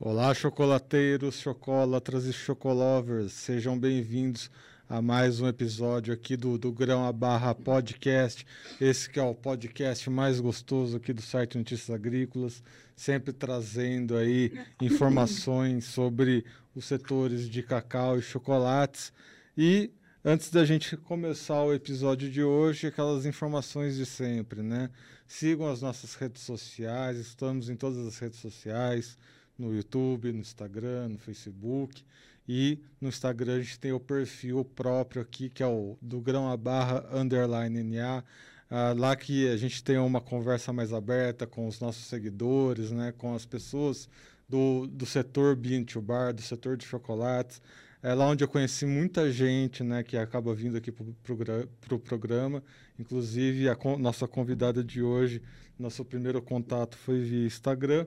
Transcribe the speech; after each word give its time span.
Olá, 0.00 0.34
chocolateiros, 0.34 1.36
chocolatras 1.36 2.24
e 2.24 2.32
chocolovers, 2.32 3.32
sejam 3.32 3.78
bem-vindos 3.78 4.50
a 4.88 5.00
mais 5.00 5.40
um 5.40 5.46
episódio 5.46 6.12
aqui 6.12 6.36
do, 6.36 6.58
do 6.58 6.72
Grão 6.72 7.06
a 7.06 7.12
Barra 7.12 7.54
Podcast. 7.54 8.44
Esse 8.80 9.08
que 9.08 9.20
é 9.20 9.22
o 9.22 9.36
podcast 9.36 10.10
mais 10.10 10.40
gostoso 10.40 10.96
aqui 10.96 11.12
do 11.12 11.22
site 11.22 11.56
Notícias 11.56 11.90
Agrícolas, 11.90 12.60
sempre 12.96 13.32
trazendo 13.32 14.16
aí 14.16 14.52
informações 14.82 15.84
sobre 15.84 16.44
os 16.74 16.86
setores 16.86 17.48
de 17.48 17.62
cacau 17.62 18.18
e 18.18 18.22
chocolates. 18.22 19.12
E 19.56 19.92
antes 20.24 20.50
da 20.50 20.64
gente 20.64 20.96
começar 20.96 21.62
o 21.62 21.72
episódio 21.72 22.28
de 22.28 22.42
hoje, 22.42 22.88
aquelas 22.88 23.26
informações 23.26 23.94
de 23.94 24.04
sempre, 24.04 24.60
né? 24.60 24.90
Sigam 25.28 25.68
as 25.68 25.80
nossas 25.80 26.16
redes 26.16 26.42
sociais, 26.42 27.16
estamos 27.16 27.68
em 27.68 27.76
todas 27.76 28.04
as 28.04 28.18
redes 28.18 28.40
sociais 28.40 29.16
no 29.58 29.74
YouTube, 29.74 30.32
no 30.32 30.40
Instagram, 30.40 31.08
no 31.10 31.18
Facebook. 31.18 32.04
E 32.46 32.78
no 33.00 33.08
Instagram 33.08 33.56
a 33.56 33.60
gente 33.60 33.78
tem 33.78 33.92
o 33.92 34.00
perfil 34.00 34.64
próprio 34.64 35.22
aqui, 35.22 35.48
que 35.48 35.62
é 35.62 35.66
o 35.66 35.96
do 36.00 36.20
grão 36.20 36.48
a 36.50 36.56
barra 36.56 37.06
underline 37.12 37.82
NA. 37.82 38.22
Ah, 38.70 38.94
lá 38.96 39.14
que 39.16 39.48
a 39.48 39.56
gente 39.56 39.82
tem 39.82 39.98
uma 39.98 40.20
conversa 40.20 40.72
mais 40.72 40.92
aberta 40.92 41.46
com 41.46 41.66
os 41.68 41.80
nossos 41.80 42.06
seguidores, 42.06 42.90
né, 42.90 43.12
com 43.16 43.34
as 43.34 43.46
pessoas 43.46 44.08
do, 44.48 44.86
do 44.86 45.06
setor 45.06 45.56
Bean 45.56 45.84
to 45.84 46.00
Bar, 46.00 46.32
do 46.32 46.42
setor 46.42 46.76
de 46.76 46.84
chocolates. 46.84 47.62
É 48.02 48.12
lá 48.12 48.26
onde 48.26 48.44
eu 48.44 48.48
conheci 48.48 48.84
muita 48.84 49.32
gente 49.32 49.82
né, 49.82 50.02
que 50.02 50.16
acaba 50.16 50.54
vindo 50.54 50.76
aqui 50.76 50.92
para 50.92 51.04
o 51.04 51.66
pro 51.80 51.98
programa. 51.98 52.62
Inclusive, 52.98 53.68
a 53.68 53.76
nossa 53.98 54.28
convidada 54.28 54.84
de 54.84 55.02
hoje, 55.02 55.40
nosso 55.78 56.04
primeiro 56.04 56.42
contato 56.42 56.98
foi 56.98 57.20
via 57.20 57.46
Instagram. 57.46 58.06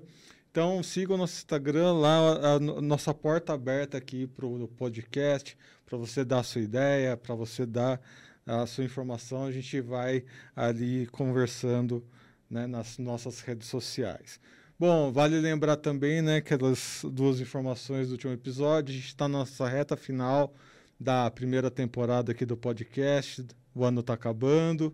Então 0.58 0.82
siga 0.82 1.14
o 1.14 1.18
nosso 1.18 1.36
Instagram 1.36 1.94
lá, 1.94 2.18
a, 2.18 2.54
a 2.56 2.60
nossa 2.60 3.14
porta 3.14 3.54
aberta 3.54 3.96
aqui 3.96 4.26
para 4.26 4.44
o 4.44 4.68
podcast, 4.68 5.56
para 5.86 5.96
você 6.00 6.26
dar 6.26 6.40
a 6.40 6.44
sua 6.44 6.62
ideia, 6.62 7.16
para 7.16 7.36
você 7.36 7.64
dar 7.64 8.02
a 8.44 8.66
sua 8.66 8.84
informação. 8.84 9.46
A 9.46 9.52
gente 9.52 9.80
vai 9.80 10.26
ali 10.56 11.06
conversando 11.12 12.04
né, 12.50 12.66
nas 12.66 12.98
nossas 12.98 13.40
redes 13.42 13.68
sociais. 13.68 14.40
Bom, 14.80 15.12
vale 15.12 15.40
lembrar 15.40 15.78
também 15.78 16.24
né, 16.24 16.42
que 16.42 16.56
aquelas 16.56 17.06
duas 17.12 17.40
informações 17.40 18.08
do 18.08 18.14
último 18.14 18.34
episódio, 18.34 18.92
a 18.92 18.98
gente 18.98 19.10
está 19.10 19.28
na 19.28 19.38
nossa 19.38 19.68
reta 19.70 19.96
final 19.96 20.56
da 21.00 21.30
primeira 21.30 21.70
temporada 21.70 22.32
aqui 22.32 22.48
do 22.48 22.58
podcast. 22.58 23.46
O 23.76 23.86
ano 23.86 24.00
está 24.00 24.16
acabando. 24.16 24.92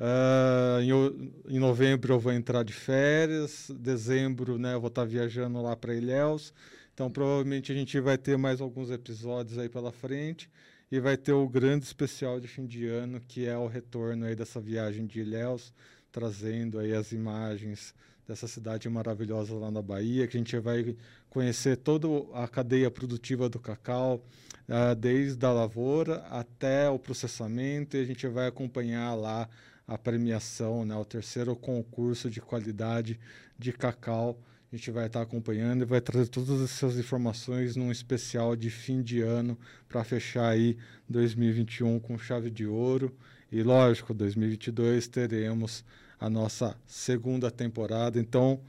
Uh, 0.00 0.80
em, 0.80 1.56
em, 1.56 1.58
novembro 1.58 2.14
eu 2.14 2.18
vou 2.18 2.32
entrar 2.32 2.62
de 2.62 2.72
férias, 2.72 3.70
dezembro 3.78 4.56
né, 4.56 4.72
eu 4.72 4.80
vou 4.80 4.88
estar 4.88 5.02
tá 5.02 5.06
viajando 5.06 5.60
lá 5.60 5.76
para 5.76 5.94
Ilhéus, 5.94 6.54
então 6.94 7.10
provavelmente 7.10 7.70
a 7.70 7.74
gente 7.74 8.00
vai 8.00 8.16
ter 8.16 8.38
mais 8.38 8.62
alguns 8.62 8.90
episódios 8.90 9.58
aí 9.58 9.68
pela 9.68 9.92
frente 9.92 10.50
e 10.90 10.98
vai 10.98 11.18
ter 11.18 11.32
o 11.32 11.46
grande 11.46 11.84
especial 11.84 12.40
de 12.40 12.48
fim 12.48 12.64
de 12.64 12.86
ano 12.86 13.20
que 13.20 13.46
é 13.46 13.58
o 13.58 13.66
retorno 13.66 14.24
aí 14.24 14.34
dessa 14.34 14.58
viagem 14.58 15.04
de 15.04 15.20
Ilhéus, 15.20 15.70
trazendo 16.10 16.78
aí 16.78 16.94
as 16.94 17.12
imagens 17.12 17.94
dessa 18.26 18.48
cidade 18.48 18.88
maravilhosa 18.88 19.54
lá 19.54 19.70
na 19.70 19.82
Bahia, 19.82 20.26
que 20.26 20.38
a 20.38 20.40
gente 20.40 20.58
vai 20.58 20.96
conhecer 21.28 21.76
toda 21.76 22.08
a 22.32 22.48
cadeia 22.48 22.90
produtiva 22.90 23.50
do 23.50 23.58
cacau, 23.58 24.24
uh, 24.66 24.94
desde 24.94 25.44
a 25.44 25.52
lavoura 25.52 26.24
até 26.30 26.88
o 26.88 26.98
processamento, 26.98 27.98
e 27.98 28.00
a 28.00 28.04
gente 28.04 28.26
vai 28.28 28.46
acompanhar 28.46 29.14
lá 29.14 29.46
a 29.90 29.98
premiação, 29.98 30.84
né, 30.84 30.94
o 30.94 31.04
terceiro 31.04 31.56
concurso 31.56 32.30
de 32.30 32.40
qualidade 32.40 33.18
de 33.58 33.72
cacau. 33.72 34.40
A 34.72 34.76
gente 34.76 34.88
vai 34.92 35.08
estar 35.08 35.20
acompanhando 35.20 35.82
e 35.82 35.84
vai 35.84 36.00
trazer 36.00 36.28
todas 36.28 36.62
essas 36.62 36.96
informações 36.96 37.74
num 37.74 37.90
especial 37.90 38.54
de 38.54 38.70
fim 38.70 39.02
de 39.02 39.20
ano 39.20 39.58
para 39.88 40.04
fechar 40.04 40.48
aí 40.48 40.78
2021 41.08 41.98
com 41.98 42.16
chave 42.16 42.52
de 42.52 42.64
ouro. 42.64 43.12
E 43.50 43.64
lógico, 43.64 44.14
2022 44.14 45.08
teremos 45.08 45.84
a 46.20 46.30
nossa 46.30 46.76
segunda 46.86 47.50
temporada. 47.50 48.20
Então, 48.20 48.60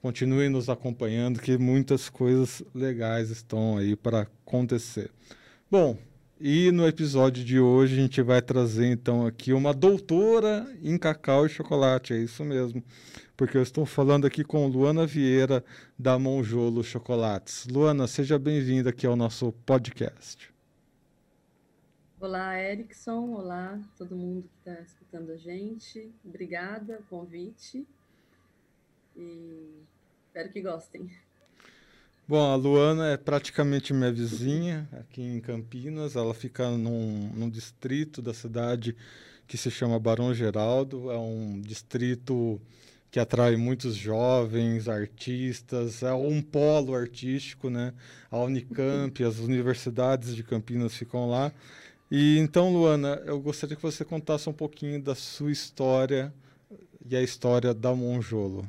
continuem 0.00 0.48
nos 0.48 0.70
acompanhando 0.70 1.40
que 1.40 1.58
muitas 1.58 2.08
coisas 2.08 2.62
legais 2.74 3.28
estão 3.28 3.76
aí 3.76 3.94
para 3.94 4.22
acontecer. 4.22 5.10
Bom, 5.70 5.98
e 6.46 6.70
no 6.70 6.86
episódio 6.86 7.42
de 7.42 7.58
hoje 7.58 7.94
a 7.94 8.02
gente 8.02 8.20
vai 8.20 8.42
trazer 8.42 8.84
então 8.88 9.26
aqui 9.26 9.54
uma 9.54 9.72
doutora 9.72 10.70
em 10.82 10.98
cacau 10.98 11.46
e 11.46 11.48
chocolate, 11.48 12.12
é 12.12 12.18
isso 12.18 12.44
mesmo. 12.44 12.84
Porque 13.34 13.56
eu 13.56 13.62
estou 13.62 13.86
falando 13.86 14.26
aqui 14.26 14.44
com 14.44 14.66
Luana 14.66 15.06
Vieira 15.06 15.64
da 15.98 16.18
Monjolo 16.18 16.84
Chocolates. 16.84 17.66
Luana, 17.66 18.06
seja 18.06 18.38
bem-vinda 18.38 18.90
aqui 18.90 19.06
ao 19.06 19.16
nosso 19.16 19.52
podcast. 19.64 20.52
Olá, 22.20 22.60
Erickson. 22.60 23.30
Olá, 23.30 23.80
todo 23.96 24.14
mundo 24.14 24.42
que 24.42 24.70
está 24.70 24.82
escutando 24.82 25.30
a 25.30 25.38
gente. 25.38 26.12
Obrigada 26.22 26.96
pelo 26.96 27.04
convite. 27.04 27.86
E 29.16 29.80
espero 30.26 30.52
que 30.52 30.60
gostem. 30.60 31.10
Bom, 32.26 32.40
a 32.40 32.56
Luana 32.56 33.08
é 33.08 33.16
praticamente 33.18 33.92
minha 33.92 34.10
vizinha 34.10 34.88
aqui 34.92 35.20
em 35.20 35.40
Campinas. 35.40 36.16
Ela 36.16 36.32
fica 36.32 36.70
num, 36.70 37.30
num 37.34 37.50
distrito 37.50 38.22
da 38.22 38.32
cidade 38.32 38.96
que 39.46 39.58
se 39.58 39.70
chama 39.70 39.98
Barão 39.98 40.32
Geraldo. 40.32 41.10
É 41.10 41.18
um 41.18 41.60
distrito 41.60 42.58
que 43.10 43.20
atrai 43.20 43.56
muitos 43.56 43.94
jovens, 43.94 44.88
artistas, 44.88 46.02
é 46.02 46.14
um 46.14 46.40
polo 46.40 46.94
artístico, 46.94 47.68
né? 47.68 47.92
A 48.30 48.38
Unicamp, 48.38 49.22
as 49.22 49.38
universidades 49.38 50.34
de 50.34 50.42
Campinas 50.42 50.94
ficam 50.94 51.28
lá. 51.28 51.52
E 52.10 52.38
então, 52.38 52.72
Luana, 52.72 53.22
eu 53.26 53.38
gostaria 53.38 53.76
que 53.76 53.82
você 53.82 54.02
contasse 54.02 54.48
um 54.48 54.52
pouquinho 54.54 55.00
da 55.02 55.14
sua 55.14 55.52
história 55.52 56.32
e 57.04 57.14
a 57.14 57.22
história 57.22 57.74
da 57.74 57.94
Monjolo. 57.94 58.68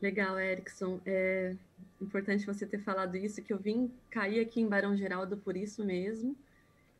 Legal, 0.00 0.38
Erickson. 0.38 1.00
É, 1.06 1.56
importante 2.00 2.44
você 2.46 2.66
ter 2.66 2.78
falado 2.78 3.16
isso, 3.16 3.42
que 3.42 3.52
eu 3.52 3.58
vim 3.58 3.90
cair 4.10 4.40
aqui 4.40 4.60
em 4.60 4.68
Barão 4.68 4.96
Geraldo 4.96 5.36
por 5.36 5.56
isso 5.56 5.84
mesmo. 5.84 6.36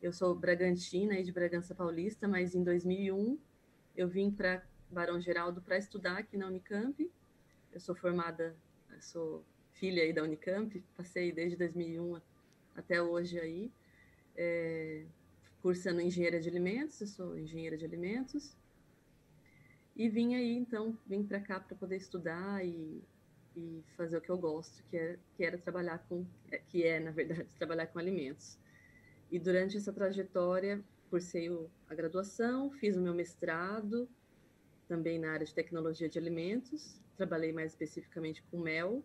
Eu 0.03 0.13
sou 0.13 0.35
Bragantina 0.35 1.19
e 1.19 1.23
de 1.23 1.33
Bragança 1.33 1.75
Paulista, 1.75 2.29
mas 2.29 2.55
em 2.55 2.63
2001 2.63 3.39
eu 3.97 4.09
vim 4.09 4.31
para 4.31 4.63
Barão 4.91 5.21
Geraldo 5.21 5.61
para 5.61 5.79
estudar 5.79 6.19
aqui 6.19 6.37
na 6.37 6.47
Unicamp. 6.47 7.11
Eu 7.73 7.81
sou 7.81 7.95
formada, 7.95 8.55
sou 9.01 9.45
filha 9.73 10.03
aí 10.03 10.13
da 10.13 10.23
Unicamp, 10.23 10.83
passei 10.97 11.33
desde 11.33 11.57
2001 11.57 12.21
até 12.77 13.03
hoje 13.03 13.39
aí, 13.39 13.73
é, 14.37 15.05
cursando 15.63 16.01
engenharia 16.01 16.41
de 16.41 16.49
alimentos, 16.49 17.01
eu 17.01 17.07
sou 17.07 17.39
engenheira 17.39 17.77
de 17.77 17.85
alimentos. 17.85 18.57
E 19.97 20.09
vim 20.09 20.35
aí, 20.35 20.53
então, 20.53 20.99
vim 21.07 21.25
para 21.25 21.41
cá 21.41 21.61
para 21.61 21.77
poder 21.77 21.97
estudar 21.97 22.65
e 22.65 23.03
e 23.57 23.83
fazer 23.97 24.17
o 24.17 24.21
que 24.21 24.31
eu 24.31 24.39
gosto, 24.39 24.83
que, 24.91 24.97
é, 24.97 25.19
que 25.37 25.45
era 25.45 25.57
trabalhar 25.57 25.99
com, 26.09 26.27
é, 26.51 26.59
que 26.59 26.83
é, 26.85 26.99
na 26.99 27.11
verdade, 27.11 27.47
trabalhar 27.57 27.87
com 27.87 27.99
alimentos. 27.99 28.59
E 29.31 29.39
durante 29.39 29.77
essa 29.77 29.93
trajetória, 29.93 30.83
cursei 31.09 31.49
a 31.89 31.95
graduação, 31.95 32.71
fiz 32.73 32.97
o 32.97 33.01
meu 33.01 33.15
mestrado, 33.15 34.09
também 34.89 35.19
na 35.19 35.33
área 35.33 35.47
de 35.47 35.55
tecnologia 35.55 36.09
de 36.09 36.19
alimentos, 36.19 37.01
trabalhei 37.17 37.53
mais 37.53 37.73
especificamente 37.73 38.43
com 38.51 38.59
mel, 38.59 39.03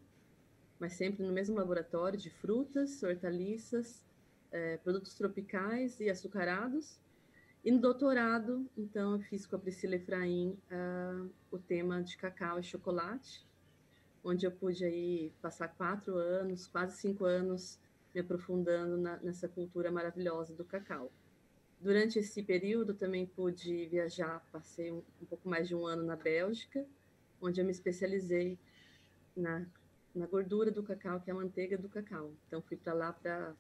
mas 0.80 0.94
sempre 0.94 1.26
no 1.26 1.32
mesmo 1.32 1.56
laboratório 1.56 2.18
de 2.18 2.30
frutas, 2.30 3.04
hortaliças, 3.04 4.04
é, 4.52 4.78
produtos 4.78 5.14
tropicais 5.14 6.00
e 6.00 6.10
açucarados. 6.10 7.00
E 7.64 7.72
no 7.72 7.80
doutorado, 7.80 8.66
então, 8.78 9.14
eu 9.14 9.20
fiz 9.20 9.46
com 9.46 9.56
a 9.58 9.60
Priscila 9.60 9.96
Efraim 9.96 10.58
uh, 10.72 11.30
o 11.52 11.60
tema 11.60 12.02
de 12.02 12.16
cacau 12.16 12.58
e 12.58 12.64
chocolate, 12.64 13.46
onde 14.24 14.46
eu 14.46 14.52
pude 14.52 14.86
aí 14.86 15.34
passar 15.42 15.68
quatro 15.68 16.16
anos, 16.16 16.68
quase 16.68 16.98
cinco 16.98 17.26
anos, 17.26 17.78
me 18.16 18.22
aprofundando 18.22 18.98
na, 18.98 19.18
nessa 19.18 19.48
cultura 19.48 19.92
maravilhosa 19.92 20.54
do 20.54 20.64
cacau. 20.64 21.12
Durante 21.82 22.20
esse 22.20 22.42
período 22.44 22.94
também 22.94 23.26
pude 23.26 23.88
viajar, 23.88 24.46
passei 24.52 24.92
um, 24.92 25.04
um 25.22 25.26
pouco 25.26 25.48
mais 25.48 25.68
de 25.68 25.76
um 25.76 25.86
ano 25.86 26.04
na 26.04 26.16
Bélgica, 26.16 26.86
onde 27.42 27.60
eu 27.60 27.66
me 27.66 27.72
especializei 27.72 28.58
na, 29.36 29.66
na 30.16 30.28
gordura 30.28 30.72
do 30.72 30.84
cacau, 30.84 31.20
que 31.20 31.30
é 31.30 31.34
a 31.34 31.36
manteiga 31.36 31.78
do 31.78 31.90
cacau. 31.90 32.32
Então 32.48 32.62
fui 32.62 32.78
para 32.78 32.94
lá 32.94 33.14
para 33.14 33.56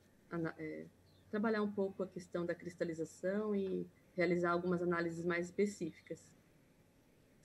é, 0.57 0.85
trabalhar 1.29 1.61
um 1.61 1.71
pouco 1.71 2.03
a 2.03 2.07
questão 2.07 2.45
da 2.45 2.55
cristalização 2.55 3.55
e 3.55 3.85
realizar 4.15 4.51
algumas 4.51 4.81
análises 4.81 5.25
mais 5.25 5.45
específicas. 5.45 6.27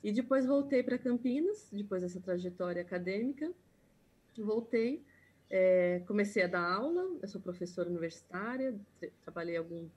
E 0.03 0.13
depois 0.13 0.45
voltei 0.45 0.83
para 0.83 0.99
Campinas, 0.99 1.69
depois 1.73 2.03
dessa 2.03 2.21
trajetória 2.21 2.83
acadêmica. 2.83 3.51
Voltei, 4.37 5.03
é, 5.49 6.03
comecei 6.07 6.43
a 6.43 6.47
dar 6.47 6.63
aula, 6.63 7.17
eu 7.23 7.29
sou 7.29 7.41
professora 7.41 7.89
universitária, 7.89 8.79
trabalhei 9.23 9.57
algum, 9.57 9.89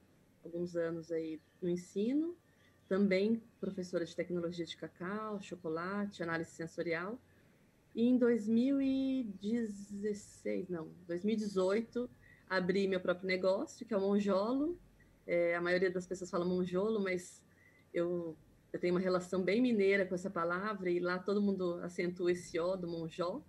alguns 0.46 0.76
anos 0.76 1.12
aí 1.12 1.42
no 1.62 1.68
ensino, 1.68 2.38
também 2.88 3.42
professora 3.60 4.06
de 4.06 4.16
tecnologia 4.16 4.66
de 4.66 4.78
cacau, 4.78 5.42
chocolate, 5.42 6.24
análise 6.24 6.52
sensorial. 6.52 7.20
E 7.96 8.08
em 8.08 8.18
2016, 8.18 10.70
não, 10.70 10.88
2018, 11.08 12.10
abri 12.50 12.88
meu 12.88 13.00
próprio 13.00 13.28
negócio, 13.28 13.86
que 13.86 13.94
é 13.94 13.98
o 13.98 14.02
Monjolo. 14.02 14.78
É, 15.26 15.56
a 15.56 15.62
maioria 15.62 15.92
das 15.92 16.08
pessoas 16.08 16.30
fala 16.30 16.46
Monjolo, 16.46 17.02
mas 17.02 17.44
eu, 17.94 18.38
eu 18.72 18.80
tenho 18.80 18.94
uma 18.94 19.00
relação 19.00 19.42
bem 19.44 19.62
mineira 19.62 20.06
com 20.06 20.16
essa 20.16 20.30
palavra, 20.30 20.90
e 20.90 21.00
lá 21.00 21.20
todo 21.20 21.42
mundo 21.42 21.80
acentua 21.84 22.32
esse 22.32 22.60
O 22.60 22.76
do 22.76 22.88
Monjó. 22.88 23.42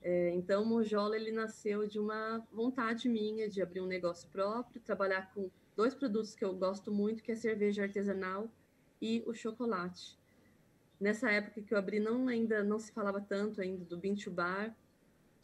É, 0.00 0.30
então, 0.30 0.62
o 0.62 0.66
Monjolo 0.66 1.14
ele 1.14 1.30
nasceu 1.30 1.86
de 1.86 1.98
uma 1.98 2.44
vontade 2.52 3.08
minha 3.08 3.48
de 3.48 3.62
abrir 3.62 3.80
um 3.80 3.86
negócio 3.86 4.28
próprio, 4.30 4.80
trabalhar 4.80 5.32
com 5.32 5.50
dois 5.76 5.94
produtos 5.94 6.34
que 6.34 6.44
eu 6.44 6.54
gosto 6.54 6.92
muito, 6.92 7.22
que 7.22 7.32
é 7.32 7.36
cerveja 7.36 7.84
artesanal 7.84 8.48
e 9.00 9.22
o 9.26 9.34
chocolate. 9.34 10.18
Nessa 11.00 11.30
época 11.30 11.62
que 11.62 11.74
eu 11.74 11.78
abri, 11.78 11.98
não 11.98 12.28
ainda 12.28 12.62
não 12.62 12.78
se 12.78 12.92
falava 12.92 13.20
tanto 13.20 13.60
ainda 13.60 13.84
do 13.84 13.96
bean 13.96 14.14
to 14.14 14.30
bar. 14.30 14.76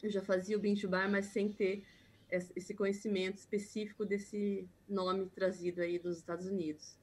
Eu 0.01 0.11
já 0.11 0.23
fazia 0.23 0.57
o 0.57 0.61
bean 0.61 0.75
to 0.75 0.89
bar, 0.89 1.11
mas 1.11 1.27
sem 1.27 1.53
ter 1.53 1.85
esse 2.31 2.75
conhecimento 2.75 3.39
específico 3.39 4.05
desse 4.05 4.69
nome 4.89 5.27
trazido 5.27 5.81
aí 5.81 5.99
dos 5.99 6.19
Estados 6.19 6.47
Unidos. 6.47 6.97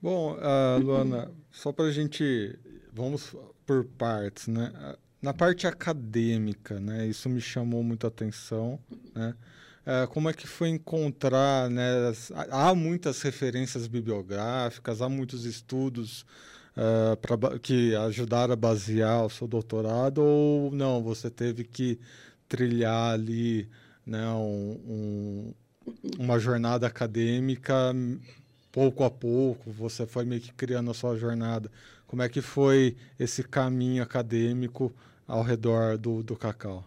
Bom, 0.00 0.36
uh, 0.36 0.82
Luana, 0.82 1.30
só 1.50 1.72
para 1.72 1.86
a 1.86 1.90
gente, 1.90 2.58
vamos 2.92 3.34
por 3.64 3.84
partes, 3.84 4.48
né? 4.48 4.70
Na 5.22 5.32
parte 5.32 5.66
acadêmica, 5.66 6.78
né? 6.78 7.06
Isso 7.06 7.28
me 7.30 7.40
chamou 7.40 7.82
muita 7.82 8.08
atenção, 8.08 8.78
né? 9.14 9.34
Uh, 9.86 10.08
como 10.08 10.28
é 10.28 10.34
que 10.34 10.46
foi 10.46 10.68
encontrar, 10.68 11.70
né? 11.70 12.12
Há 12.50 12.74
muitas 12.74 13.22
referências 13.22 13.86
bibliográficas, 13.86 15.00
há 15.00 15.08
muitos 15.08 15.46
estudos 15.46 16.26
uh, 16.76 17.16
pra, 17.16 17.58
que 17.58 17.94
ajudaram 17.94 18.52
a 18.52 18.56
basear 18.56 19.24
o 19.24 19.30
seu 19.30 19.46
doutorado 19.46 20.18
ou 20.22 20.70
não? 20.70 21.02
Você 21.02 21.30
teve 21.30 21.64
que 21.64 21.98
trilhar 22.48 23.12
ali, 23.12 23.68
né? 24.06 24.28
Um, 24.30 24.80
um, 24.86 25.54
uma 26.18 26.38
jornada 26.38 26.86
acadêmica 26.86 27.92
pouco 28.74 29.04
a 29.04 29.10
pouco, 29.10 29.70
você 29.70 30.04
foi 30.04 30.24
meio 30.24 30.40
que 30.40 30.52
criando 30.52 30.90
a 30.90 30.94
sua 30.94 31.16
jornada. 31.16 31.70
Como 32.08 32.22
é 32.22 32.28
que 32.28 32.42
foi 32.42 32.96
esse 33.18 33.44
caminho 33.44 34.02
acadêmico 34.02 34.92
ao 35.28 35.44
redor 35.44 35.96
do, 35.96 36.24
do 36.24 36.36
cacau? 36.36 36.84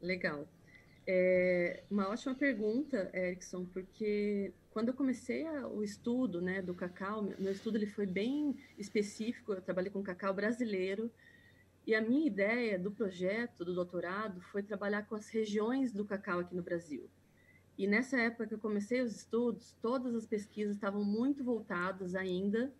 Legal. 0.00 0.48
É 1.06 1.82
uma 1.90 2.08
ótima 2.08 2.34
pergunta, 2.34 3.10
Erickson, 3.12 3.66
porque 3.66 4.52
quando 4.70 4.88
eu 4.88 4.94
comecei 4.94 5.46
a, 5.46 5.66
o 5.68 5.84
estudo 5.84 6.40
né, 6.40 6.62
do 6.62 6.74
cacau, 6.74 7.22
meu 7.38 7.52
estudo 7.52 7.76
ele 7.76 7.86
foi 7.86 8.06
bem 8.06 8.56
específico, 8.78 9.52
eu 9.52 9.60
trabalhei 9.60 9.90
com 9.90 10.02
cacau 10.02 10.32
brasileiro, 10.32 11.10
e 11.86 11.94
a 11.94 12.00
minha 12.00 12.26
ideia 12.26 12.78
do 12.78 12.92
projeto, 12.92 13.64
do 13.64 13.74
doutorado, 13.74 14.40
foi 14.40 14.62
trabalhar 14.62 15.02
com 15.02 15.14
as 15.14 15.28
regiões 15.28 15.92
do 15.92 16.04
cacau 16.04 16.38
aqui 16.38 16.54
no 16.54 16.62
Brasil. 16.62 17.10
E 17.76 17.86
nessa 17.86 18.18
época 18.18 18.46
que 18.46 18.54
eu 18.54 18.58
comecei 18.58 19.00
os 19.00 19.16
estudos, 19.16 19.76
todas 19.80 20.14
as 20.14 20.26
pesquisas 20.26 20.76
estavam 20.76 21.02
muito 21.04 21.42
voltadas 21.42 22.14
ainda 22.14 22.72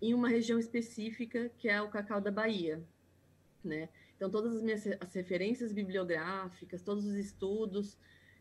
em 0.00 0.12
uma 0.12 0.28
região 0.28 0.58
específica, 0.58 1.50
que 1.56 1.68
é 1.68 1.80
o 1.80 1.88
cacau 1.88 2.20
da 2.20 2.30
Bahia, 2.30 2.82
né? 3.64 3.88
Então 4.16 4.30
todas 4.30 4.56
as 4.56 4.62
minhas 4.62 4.86
as 5.00 5.14
referências 5.14 5.72
bibliográficas, 5.72 6.82
todos 6.82 7.06
os 7.06 7.14
estudos, 7.14 7.96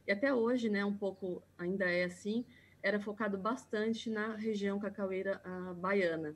e 0.05 0.11
até 0.11 0.33
hoje, 0.33 0.69
né, 0.69 0.83
um 0.83 0.97
pouco 0.97 1.43
ainda 1.57 1.85
é 1.85 2.03
assim, 2.03 2.43
era 2.81 2.99
focado 2.99 3.37
bastante 3.37 4.09
na 4.09 4.35
região 4.35 4.79
cacaueira 4.79 5.41
baiana. 5.77 6.35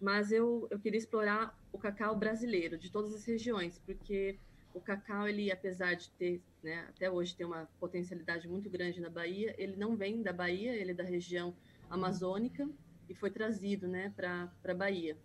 Mas 0.00 0.32
eu, 0.32 0.66
eu 0.70 0.78
queria 0.78 0.98
explorar 0.98 1.54
o 1.72 1.78
cacau 1.78 2.16
brasileiro, 2.16 2.78
de 2.78 2.90
todas 2.90 3.14
as 3.14 3.24
regiões, 3.24 3.78
porque 3.78 4.38
o 4.72 4.80
cacau, 4.80 5.28
ele, 5.28 5.50
apesar 5.50 5.94
de 5.94 6.10
ter, 6.12 6.42
né, 6.62 6.86
até 6.88 7.10
hoje 7.10 7.36
tem 7.36 7.46
uma 7.46 7.68
potencialidade 7.78 8.48
muito 8.48 8.70
grande 8.70 9.00
na 9.00 9.10
Bahia, 9.10 9.54
ele 9.58 9.76
não 9.76 9.96
vem 9.96 10.22
da 10.22 10.32
Bahia, 10.32 10.74
ele 10.74 10.92
é 10.92 10.94
da 10.94 11.04
região 11.04 11.54
amazônica 11.88 12.68
e 13.08 13.14
foi 13.14 13.30
trazido, 13.30 13.86
né, 13.86 14.12
para 14.16 14.50
a 14.64 14.74
Bahia. 14.74 15.18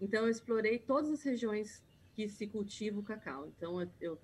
Então, 0.00 0.24
eu 0.24 0.30
explorei 0.30 0.78
todas 0.78 1.10
as 1.10 1.22
regiões 1.22 1.82
que 2.14 2.28
se 2.28 2.46
cultiva 2.46 2.98
o 2.98 3.04
cacau. 3.04 3.46
Então, 3.46 3.80
eu, 3.80 3.88
eu 4.00 4.18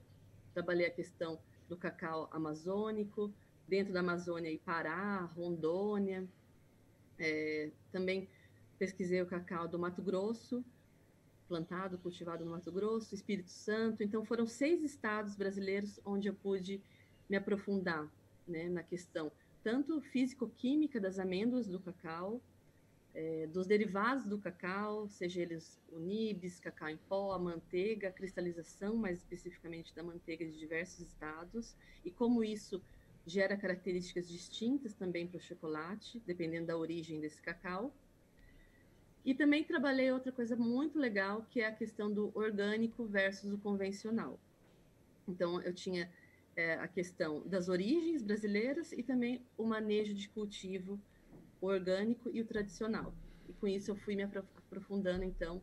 trabalhei 0.52 0.86
a 0.86 0.90
questão 0.90 1.40
do 1.68 1.76
cacau 1.76 2.28
amazônico, 2.32 3.32
dentro 3.66 3.92
da 3.92 4.00
Amazônia 4.00 4.50
e 4.50 4.58
Pará, 4.58 5.20
Rondônia. 5.36 6.28
É, 7.18 7.70
também 7.92 8.28
pesquisei 8.80 9.20
o 9.20 9.26
cacau 9.26 9.68
do 9.68 9.78
Mato 9.78 10.00
Grosso, 10.00 10.64
plantado, 11.46 11.98
cultivado 11.98 12.46
no 12.46 12.52
Mato 12.52 12.72
Grosso, 12.72 13.14
Espírito 13.14 13.50
Santo. 13.50 14.02
Então, 14.02 14.24
foram 14.24 14.46
seis 14.46 14.82
estados 14.82 15.36
brasileiros 15.36 16.00
onde 16.02 16.28
eu 16.28 16.34
pude 16.34 16.80
me 17.28 17.36
aprofundar 17.36 18.10
né, 18.48 18.70
na 18.70 18.82
questão 18.82 19.30
tanto 19.62 20.00
físico-química 20.00 20.98
das 20.98 21.18
amêndoas 21.18 21.68
do 21.68 21.78
cacau, 21.78 22.40
é, 23.12 23.46
dos 23.48 23.66
derivados 23.66 24.24
do 24.24 24.38
cacau, 24.38 25.06
seja 25.10 25.42
eles 25.42 25.78
o 25.92 25.98
nibs, 25.98 26.58
cacau 26.58 26.88
em 26.88 26.96
pó, 26.96 27.32
a 27.32 27.38
manteiga, 27.38 28.08
a 28.08 28.12
cristalização, 28.12 28.96
mais 28.96 29.18
especificamente 29.18 29.94
da 29.94 30.02
manteiga 30.02 30.46
de 30.46 30.58
diversos 30.58 31.00
estados, 31.00 31.76
e 32.02 32.10
como 32.10 32.42
isso 32.42 32.82
gera 33.26 33.58
características 33.58 34.26
distintas 34.26 34.94
também 34.94 35.26
para 35.26 35.36
o 35.36 35.42
chocolate, 35.42 36.22
dependendo 36.26 36.68
da 36.68 36.78
origem 36.78 37.20
desse 37.20 37.42
cacau. 37.42 37.92
E 39.24 39.34
também 39.34 39.62
trabalhei 39.64 40.10
outra 40.10 40.32
coisa 40.32 40.56
muito 40.56 40.98
legal, 40.98 41.46
que 41.50 41.60
é 41.60 41.66
a 41.66 41.74
questão 41.74 42.10
do 42.10 42.32
orgânico 42.34 43.04
versus 43.04 43.52
o 43.52 43.58
convencional. 43.58 44.38
Então, 45.28 45.60
eu 45.60 45.74
tinha 45.74 46.10
é, 46.56 46.74
a 46.74 46.88
questão 46.88 47.46
das 47.46 47.68
origens 47.68 48.22
brasileiras 48.22 48.92
e 48.92 49.02
também 49.02 49.44
o 49.56 49.64
manejo 49.64 50.14
de 50.14 50.28
cultivo 50.28 51.00
orgânico 51.60 52.30
e 52.32 52.40
o 52.40 52.46
tradicional. 52.46 53.14
E 53.48 53.52
com 53.52 53.68
isso 53.68 53.90
eu 53.90 53.96
fui 53.96 54.16
me 54.16 54.22
aprofundando, 54.22 55.24
então, 55.24 55.62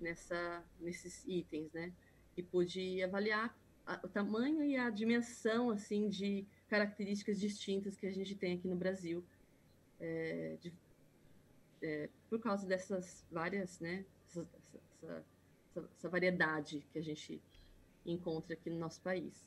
nessa, 0.00 0.64
nesses 0.80 1.24
itens, 1.26 1.72
né? 1.72 1.92
E 2.36 2.42
pude 2.42 3.02
avaliar 3.02 3.56
a, 3.86 4.00
o 4.02 4.08
tamanho 4.08 4.64
e 4.64 4.76
a 4.76 4.90
dimensão, 4.90 5.70
assim, 5.70 6.08
de 6.08 6.44
características 6.68 7.38
distintas 7.38 7.96
que 7.96 8.06
a 8.06 8.12
gente 8.12 8.34
tem 8.34 8.54
aqui 8.54 8.66
no 8.66 8.76
Brasil, 8.76 9.24
é, 10.00 10.56
de 10.60 10.72
é, 11.82 12.08
por 12.28 12.38
causa 12.38 12.66
dessas 12.66 13.24
várias, 13.30 13.80
né, 13.80 14.04
essa, 14.28 14.40
essa, 14.40 15.24
essa, 15.72 15.88
essa, 15.96 16.08
variedade 16.08 16.86
que 16.92 16.98
a 16.98 17.02
gente 17.02 17.40
encontra 18.04 18.54
aqui 18.54 18.70
no 18.70 18.78
nosso 18.78 19.00
país. 19.00 19.46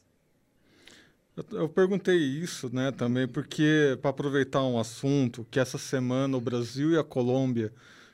Eu, 1.35 1.59
eu 1.59 1.69
perguntei 1.69 2.17
isso, 2.17 2.73
né, 2.73 2.91
também 2.91 3.27
porque 3.27 3.97
para 4.01 4.11
aproveitar 4.11 4.63
um 4.63 4.79
assunto 4.79 5.45
que 5.49 5.59
essa 5.59 5.77
semana 5.77 6.37
o 6.37 6.41
Brasil 6.41 6.91
e 6.91 6.97
a 6.97 7.03
Colômbia 7.03 7.73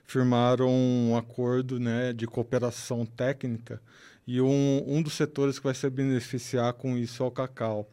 firmaram 0.10 0.68
um 0.68 1.16
acordo, 1.16 1.80
né, 1.80 2.12
de 2.13 2.25
cooperação 2.25 3.06
técnica 3.06 3.80
e 4.25 4.42
um, 4.42 4.84
um 4.88 5.04
dos 5.04 5.13
setores 5.13 5.60
que 5.60 5.66
vai 5.66 5.74
se 5.75 5.88
beneficiar 5.88 6.74
com 6.74 6.98
isso 6.98 7.22
é 7.22 7.25
o 7.28 7.32
cacau. 7.32 7.88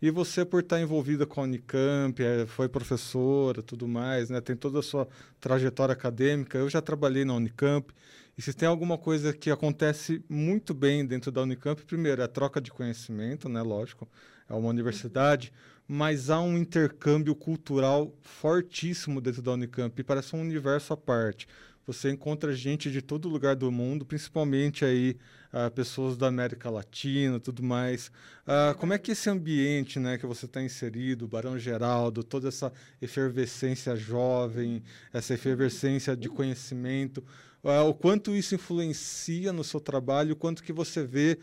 E 0.00 0.10
você, 0.10 0.44
por 0.44 0.60
estar 0.60 0.78
envolvida 0.80 1.24
com 1.24 1.40
a 1.40 1.44
Unicamp, 1.44 2.22
é, 2.22 2.44
foi 2.44 2.68
professora, 2.68 3.62
tudo 3.62 3.88
mais, 3.88 4.28
né? 4.28 4.40
Tem 4.40 4.54
toda 4.54 4.80
a 4.80 4.82
sua 4.82 5.08
trajetória 5.40 5.94
acadêmica. 5.94 6.58
Eu 6.58 6.68
já 6.68 6.82
trabalhei 6.82 7.24
na 7.24 7.34
Unicamp. 7.34 7.90
E 8.36 8.42
se 8.42 8.52
tem 8.52 8.68
alguma 8.68 8.98
coisa 8.98 9.32
que 9.32 9.50
acontece 9.50 10.22
muito 10.28 10.74
bem 10.74 11.06
dentro 11.06 11.30
da 11.30 11.42
Unicamp, 11.42 11.82
primeiro 11.84 12.20
é 12.20 12.24
a 12.24 12.28
troca 12.28 12.60
de 12.60 12.70
conhecimento, 12.70 13.48
né? 13.48 13.62
Lógico, 13.62 14.06
é 14.48 14.54
uma 14.54 14.68
universidade, 14.68 15.52
mas 15.86 16.30
há 16.30 16.40
um 16.40 16.56
intercâmbio 16.56 17.34
cultural 17.34 18.14
fortíssimo 18.22 19.20
dentro 19.20 19.42
da 19.42 19.52
Unicamp. 19.52 20.02
Parece 20.02 20.34
um 20.34 20.40
universo 20.40 20.92
à 20.92 20.96
parte 20.96 21.46
você 21.86 22.10
encontra 22.10 22.54
gente 22.54 22.90
de 22.90 23.02
todo 23.02 23.28
lugar 23.28 23.56
do 23.56 23.70
mundo, 23.70 24.04
principalmente 24.04 24.84
aí 24.84 25.16
uh, 25.52 25.70
pessoas 25.70 26.16
da 26.16 26.28
América 26.28 26.70
Latina, 26.70 27.40
tudo 27.40 27.62
mais. 27.62 28.08
Uh, 28.46 28.76
como 28.78 28.92
é 28.92 28.98
que 28.98 29.12
esse 29.12 29.28
ambiente, 29.28 29.98
né, 29.98 30.16
que 30.16 30.26
você 30.26 30.46
está 30.46 30.62
inserido, 30.62 31.26
Barão 31.26 31.58
Geraldo, 31.58 32.22
toda 32.22 32.48
essa 32.48 32.72
efervescência 33.00 33.96
jovem, 33.96 34.82
essa 35.12 35.34
efervescência 35.34 36.16
de 36.16 36.28
conhecimento, 36.28 37.24
uh, 37.62 37.88
o 37.88 37.94
quanto 37.94 38.34
isso 38.34 38.54
influencia 38.54 39.52
no 39.52 39.64
seu 39.64 39.80
trabalho, 39.80 40.32
o 40.32 40.36
quanto 40.36 40.62
que 40.62 40.72
você 40.72 41.04
vê 41.04 41.38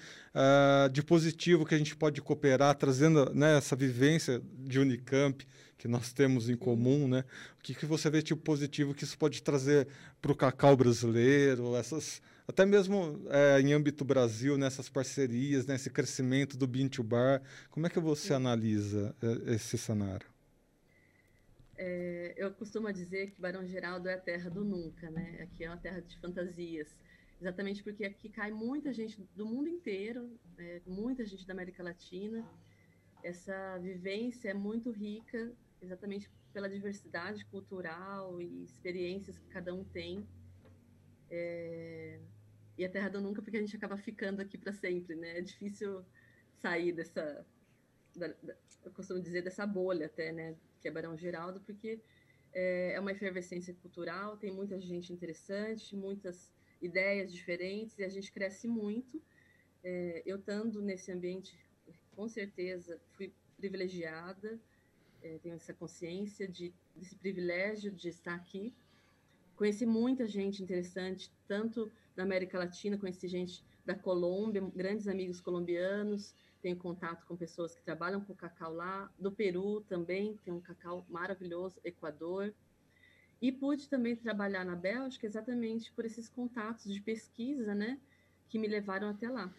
de 0.92 1.04
positivo 1.04 1.66
que 1.66 1.76
a 1.76 1.78
gente 1.78 1.96
pode 1.96 2.22
cooperar, 2.22 2.76
trazendo 2.76 3.34
né, 3.34 3.58
essa 3.58 3.76
vivência 3.76 4.42
de 4.60 4.80
Unicamp 4.80 5.46
que 5.78 5.88
nós 5.88 6.14
temos 6.14 6.50
em 6.50 6.56
comum, 6.56 7.08
né? 7.08 7.24
O 7.58 7.64
que, 7.64 7.74
que 7.74 7.86
você 7.86 8.10
vê 8.10 8.22
tipo 8.22 8.42
positivo 8.42 8.94
que 8.94 9.04
isso 9.06 9.18
pode 9.18 9.42
trazer 9.42 9.88
para 10.22 10.32
o 10.32 10.36
cacau 10.36 10.76
brasileiro, 10.76 11.76
essas 11.76 12.22
até 12.50 12.66
mesmo 12.66 13.22
é, 13.30 13.62
em 13.62 13.74
âmbito 13.74 14.04
Brasil, 14.04 14.58
nessas 14.58 14.90
parcerias, 14.90 15.68
nesse 15.68 15.88
né, 15.88 15.94
crescimento 15.94 16.58
do 16.58 16.66
Bean 16.66 16.88
to 16.88 17.04
Bar, 17.04 17.44
como 17.70 17.86
é 17.86 17.92
que 17.92 18.00
você 18.00 18.34
analisa 18.34 19.16
é, 19.22 19.54
esse 19.54 19.78
cenário? 19.78 20.26
É, 21.82 22.34
eu 22.36 22.54
costumo 22.54 22.92
dizer 22.92 23.32
que 23.32 23.40
Barão 23.40 23.66
Geraldo 23.66 24.10
é 24.10 24.16
a 24.16 24.20
terra 24.20 24.50
do 24.50 24.66
nunca, 24.66 25.10
né? 25.10 25.44
Aqui 25.44 25.64
é 25.64 25.70
uma 25.70 25.78
terra 25.78 26.02
de 26.02 26.20
fantasias. 26.20 26.94
exatamente 27.40 27.82
porque 27.82 28.04
aqui 28.04 28.28
cai 28.28 28.52
muita 28.52 28.92
gente 28.92 29.26
do 29.34 29.46
mundo 29.46 29.70
inteiro, 29.70 30.38
é, 30.58 30.82
muita 30.86 31.26
gente 31.26 31.48
da 31.48 31.54
América 31.54 31.82
Latina. 31.82 32.46
Essa 33.24 33.78
vivência 33.78 34.50
é 34.50 34.54
muito 34.54 34.92
rica, 34.92 35.54
exatamente 35.82 36.30
pela 36.52 36.68
diversidade 36.68 37.46
cultural 37.46 38.42
e 38.42 38.66
experiências 38.66 39.38
que 39.38 39.48
cada 39.48 39.74
um 39.74 39.86
tem. 39.86 40.28
É... 41.32 42.20
E 42.78 42.84
a 42.84 42.90
Terra 42.90 43.08
do 43.08 43.22
Nunca, 43.22 43.42
porque 43.42 43.58
a 43.58 43.62
gente 43.62 43.76
acaba 43.78 43.96
ficando 43.98 44.42
aqui 44.42 44.58
para 44.58 44.74
sempre, 44.74 45.16
né? 45.16 45.38
É 45.38 45.42
difícil 45.42 46.04
sair 46.58 46.92
dessa, 46.92 47.46
da, 48.18 48.28
da, 48.44 48.56
eu 48.84 48.92
costumo 48.92 49.22
dizer, 49.22 49.42
dessa 49.42 49.66
bolha 49.66 50.08
até, 50.08 50.34
né? 50.34 50.56
Que 50.80 50.88
é 50.88 50.92
Barão 50.92 51.18
Geraldo, 51.18 51.60
porque 51.62 52.00
é, 52.54 52.94
é 52.94 53.00
uma 53.00 53.12
efervescência 53.12 53.74
cultural, 53.76 54.38
tem 54.38 54.52
muita 54.52 54.80
gente 54.80 55.14
interessante, 55.14 55.96
muitas 55.96 56.52
ideias 56.82 57.32
diferentes, 57.32 57.98
e 57.98 58.04
a 58.04 58.10
gente 58.10 58.32
cresce 58.32 58.68
muito. 58.68 59.22
É, 59.84 60.24
eu 60.26 60.38
estando 60.38 60.82
nesse 60.82 61.12
ambiente, 61.12 61.58
com 62.16 62.28
certeza, 62.28 63.00
fui 63.14 63.32
privilegiada, 63.58 64.60
é, 65.22 65.38
tenho 65.40 65.56
essa 65.56 65.74
consciência 65.74 66.48
de, 66.48 66.74
desse 66.96 67.16
privilégio 67.16 67.92
de 67.92 68.10
estar 68.10 68.36
aqui. 68.36 68.74
Conheci 69.56 69.86
muita 69.86 70.26
gente 70.26 70.64
interessante, 70.64 71.32
tanto 71.48 71.92
da 72.16 72.24
América 72.24 72.58
Latina, 72.58 72.98
conheci 72.98 73.28
gente 73.28 73.64
da 73.86 73.96
Colômbia, 73.96 74.62
grandes 74.74 75.08
amigos 75.08 75.42
colombianos, 75.42 76.34
tenho 76.62 76.78
contato 76.78 77.26
com 77.26 77.36
pessoas 77.36 77.74
que 77.74 77.82
trabalham 77.82 78.22
com 78.22 78.36
cacau 78.36 78.74
lá, 78.74 79.12
do 79.18 79.32
Peru 79.32 79.82
também, 79.82 80.38
tem 80.44 80.54
um 80.54 80.62
cacau 80.62 81.06
maravilhoso, 81.10 81.80
Equador. 81.84 82.54
E 83.42 83.52
pude 83.52 83.88
também 83.88 84.16
trabalhar 84.16 84.66
na 84.66 84.76
Bélgica 84.76 85.26
exatamente 85.26 85.92
por 85.94 86.06
esses 86.06 86.28
contatos 86.28 86.94
de 86.94 87.00
pesquisa, 87.02 87.74
né, 87.74 88.00
que 88.50 88.60
me 88.60 88.68
levaram 88.68 89.10
até 89.10 89.30
lá. 89.30 89.54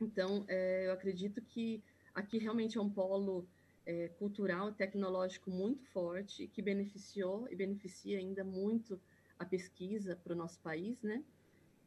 Então, 0.00 0.44
é, 0.48 0.88
eu 0.88 0.92
acredito 0.92 1.40
que 1.40 1.82
aqui 2.14 2.36
realmente 2.38 2.76
é 2.76 2.80
um 2.80 2.90
polo 2.90 3.48
é, 3.86 4.08
cultural, 4.18 4.72
tecnológico 4.72 5.50
muito 5.50 5.86
forte, 5.86 6.46
que 6.48 6.60
beneficiou 6.60 7.48
e 7.50 7.56
beneficia 7.56 8.18
ainda 8.18 8.44
muito 8.44 9.00
a 9.38 9.44
pesquisa 9.44 10.16
para 10.16 10.32
o 10.32 10.36
nosso 10.36 10.58
país, 10.60 11.00
né? 11.02 11.22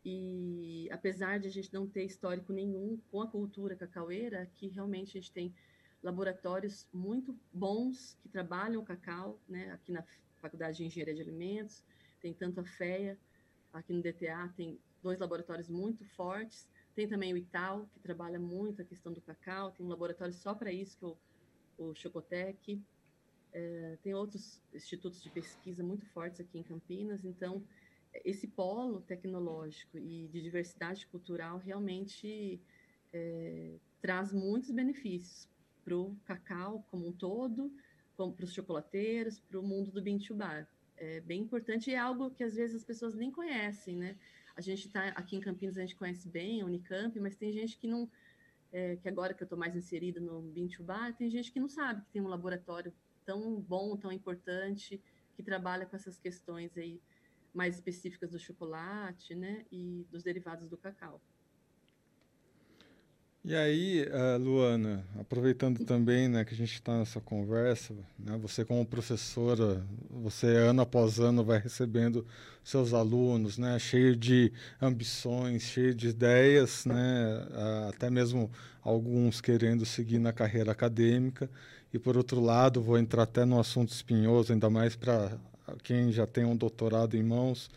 E 0.03 0.87
apesar 0.91 1.39
de 1.39 1.47
a 1.47 1.51
gente 1.51 1.73
não 1.73 1.87
ter 1.87 2.05
histórico 2.05 2.53
nenhum 2.53 2.99
com 3.11 3.21
a 3.21 3.27
cultura 3.27 3.75
cacaueira, 3.75 4.41
aqui 4.41 4.67
realmente 4.67 5.17
a 5.17 5.21
gente 5.21 5.31
tem 5.31 5.53
laboratórios 6.01 6.87
muito 6.93 7.37
bons 7.53 8.17
que 8.21 8.29
trabalham 8.29 8.81
o 8.81 8.85
cacau, 8.85 9.39
né? 9.47 9.71
Aqui 9.71 9.91
na 9.91 10.03
Faculdade 10.37 10.77
de 10.77 10.85
Engenharia 10.85 11.15
de 11.15 11.21
Alimentos, 11.21 11.83
tem 12.21 12.33
tanto 12.33 12.61
a 12.61 12.63
FEA, 12.63 13.17
aqui 13.73 13.91
no 13.91 14.01
DTA 14.01 14.53
tem 14.55 14.79
dois 15.03 15.19
laboratórios 15.19 15.69
muito 15.69 16.05
fortes, 16.05 16.67
tem 16.95 17.07
também 17.07 17.33
o 17.33 17.37
ITAL, 17.37 17.89
que 17.93 17.99
trabalha 17.99 18.39
muito 18.39 18.81
a 18.81 18.85
questão 18.85 19.11
do 19.11 19.21
cacau, 19.21 19.71
tem 19.71 19.85
um 19.85 19.89
laboratório 19.89 20.33
só 20.33 20.53
para 20.53 20.71
isso, 20.71 20.97
que 20.97 21.03
é 21.03 21.07
o 21.07 21.17
o 21.79 21.95
Chocotec, 21.95 22.81
é, 23.53 23.97
tem 24.03 24.13
outros 24.13 24.61
institutos 24.73 25.23
de 25.23 25.29
pesquisa 25.29 25.81
muito 25.81 26.05
fortes 26.07 26.41
aqui 26.41 26.59
em 26.59 26.63
Campinas, 26.63 27.23
então 27.23 27.63
esse 28.25 28.47
polo 28.47 29.01
tecnológico 29.01 29.97
e 29.97 30.27
de 30.27 30.41
diversidade 30.41 31.05
cultural 31.07 31.57
realmente 31.57 32.59
é, 33.13 33.75
traz 34.01 34.33
muitos 34.33 34.71
benefícios 34.71 35.47
para 35.83 35.95
o 35.95 36.15
cacau 36.25 36.85
como 36.89 37.07
um 37.07 37.11
todo, 37.11 37.71
para 38.15 38.45
os 38.45 38.53
chocolateiros, 38.53 39.39
para 39.39 39.59
o 39.59 39.63
mundo 39.63 39.91
do 39.91 40.01
Bintubar. 40.01 40.67
É 40.97 41.21
bem 41.21 41.41
importante 41.41 41.89
e 41.89 41.93
é 41.93 41.97
algo 41.97 42.31
que 42.31 42.43
às 42.43 42.55
vezes 42.55 42.75
as 42.75 42.83
pessoas 42.83 43.15
nem 43.15 43.31
conhecem, 43.31 43.95
né? 43.95 44.17
A 44.55 44.61
gente 44.61 44.87
está 44.87 45.07
aqui 45.09 45.37
em 45.37 45.39
Campinas, 45.39 45.77
a 45.77 45.81
gente 45.81 45.95
conhece 45.95 46.27
bem 46.27 46.61
a 46.61 46.65
Unicamp, 46.65 47.17
mas 47.21 47.37
tem 47.37 47.53
gente 47.53 47.77
que 47.77 47.87
não, 47.87 48.09
é, 48.73 48.97
que 48.97 49.07
agora 49.07 49.33
que 49.33 49.41
eu 49.41 49.45
estou 49.45 49.57
mais 49.57 49.73
inserida 49.75 50.19
no 50.19 50.41
Bintubar, 50.41 51.15
tem 51.15 51.29
gente 51.29 51.51
que 51.51 51.59
não 51.59 51.69
sabe 51.69 52.01
que 52.01 52.11
tem 52.11 52.21
um 52.21 52.27
laboratório 52.27 52.93
tão 53.25 53.61
bom, 53.61 53.95
tão 53.95 54.11
importante, 54.11 55.01
que 55.33 55.41
trabalha 55.41 55.85
com 55.85 55.95
essas 55.95 56.19
questões 56.19 56.77
aí 56.77 56.99
mais 57.53 57.75
específicas 57.75 58.31
do 58.31 58.39
chocolate, 58.39 59.35
né, 59.35 59.65
e 59.71 60.05
dos 60.11 60.23
derivados 60.23 60.67
do 60.67 60.77
cacau. 60.77 61.21
E 63.43 63.55
aí, 63.55 64.05
uh, 64.05 64.37
Luana, 64.37 65.05
aproveitando 65.17 65.85
também 65.85 66.27
né, 66.27 66.43
que 66.43 66.53
a 66.53 66.57
gente 66.57 66.73
está 66.73 66.99
nessa 66.99 67.21
conversa, 67.21 67.95
né, 68.17 68.37
você 68.37 68.65
como 68.65 68.85
professora, 68.85 69.81
você 70.09 70.47
ano 70.57 70.81
após 70.81 71.19
ano 71.19 71.43
vai 71.43 71.57
recebendo 71.57 72.27
seus 72.61 72.93
alunos, 72.93 73.57
né, 73.57 73.79
cheio 73.79 74.13
de 74.13 74.51
ambições, 74.81 75.63
cheio 75.63 75.95
de 75.95 76.09
ideias, 76.09 76.85
né, 76.85 76.95
até 77.87 78.09
mesmo 78.09 78.51
alguns 78.81 79.39
querendo 79.39 79.85
seguir 79.85 80.19
na 80.19 80.33
carreira 80.33 80.73
acadêmica. 80.73 81.49
E 81.93 81.99
por 81.99 82.15
outro 82.15 82.39
lado, 82.39 82.81
vou 82.81 82.97
entrar 82.97 83.23
até 83.23 83.45
no 83.45 83.59
assunto 83.59 83.91
espinhoso, 83.91 84.53
ainda 84.53 84.69
mais 84.69 84.95
para 84.95 85.31
quem 85.83 86.11
já 86.11 86.25
tem 86.27 86.45
um 86.45 86.55
doutorado 86.55 87.15
em 87.15 87.23
mãos, 87.23 87.69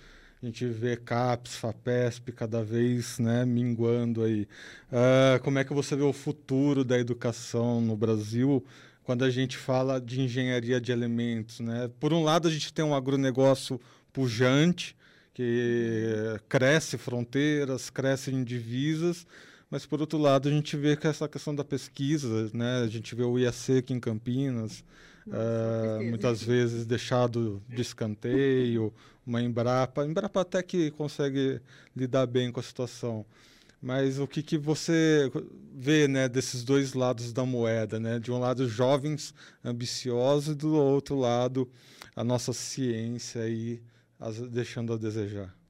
a 0.43 0.47
gente 0.47 0.67
vê 0.67 0.97
CAPES, 0.97 1.55
FAPESP 1.55 2.33
cada 2.33 2.65
vez 2.65 3.21
né, 3.21 3.45
minguando 3.45 4.25
aí. 4.25 4.49
Uh, 4.91 5.41
como 5.43 5.61
é 5.61 5.65
que 5.65 5.73
você 5.73 5.95
vê 5.95 6.03
o 6.03 6.13
futuro 6.13 6.85
da 6.85 6.99
educação 6.99 7.81
no 7.81 7.97
Brasil 7.97 8.65
quando 9.05 9.25
a 9.25 9.31
gente 9.31 9.57
fala 9.57 10.01
de 10.01 10.21
engenharia 10.21 10.81
de 10.81 10.91
elementos? 10.91 11.61
Né? 11.61 11.89
Por 12.01 12.13
um 12.13 12.25
lado, 12.25 12.49
a 12.49 12.51
gente 12.51 12.73
tem 12.73 12.85
um 12.85 12.95
agronegócio 12.95 13.81
pujante, 14.13 14.97
que 15.33 16.41
cresce 16.49 16.99
fronteiras, 16.99 17.89
cresce 17.89 18.33
em 18.33 18.43
divisas, 18.43 19.25
mas 19.73 19.87
por 19.87 20.03
outro 20.03 20.19
lado 20.19 20.51
a 20.51 20.53
gente 20.53 20.77
vê 20.77 20.95
que 20.95 21.07
essa 21.07 21.27
questão 21.27 21.55
da 21.55 21.65
pesquisa, 21.65 22.51
né? 22.53 22.83
a 22.83 22.87
gente 22.87 23.15
vê 23.15 23.23
o 23.23 23.39
IAC 23.39 23.79
aqui 23.79 23.95
em 23.95 23.99
Campinas, 23.99 24.85
uh, 25.27 26.03
muitas 26.11 26.43
vezes 26.43 26.85
deixado 26.85 27.63
de 27.67 27.81
escanteio, 27.81 28.93
uma 29.27 29.41
Embrapa. 29.41 30.03
A 30.03 30.07
Embrapa 30.07 30.43
até 30.43 30.63
que 30.63 30.91
consegue 30.91 31.59
lidar 31.97 32.27
bem 32.27 32.53
com 32.53 32.61
a 32.61 32.63
situação. 32.63 33.25
Mas 33.81 34.19
o 34.19 34.27
que, 34.27 34.43
que 34.43 34.59
você 34.59 35.33
vê 35.75 36.07
né, 36.07 36.29
desses 36.29 36.63
dois 36.63 36.93
lados 36.93 37.33
da 37.33 37.47
moeda? 37.47 37.99
Né? 37.99 38.19
De 38.19 38.31
um 38.31 38.39
lado, 38.39 38.69
jovens 38.69 39.33
ambiciosos, 39.65 40.53
e 40.53 40.55
do 40.55 40.75
outro 40.75 41.19
lado, 41.19 41.67
a 42.15 42.23
nossa 42.23 42.53
ciência 42.53 43.41
aí 43.41 43.81
as, 44.21 44.39
deixando 44.39 44.93
a 44.93 44.99
desejar. 44.99 45.62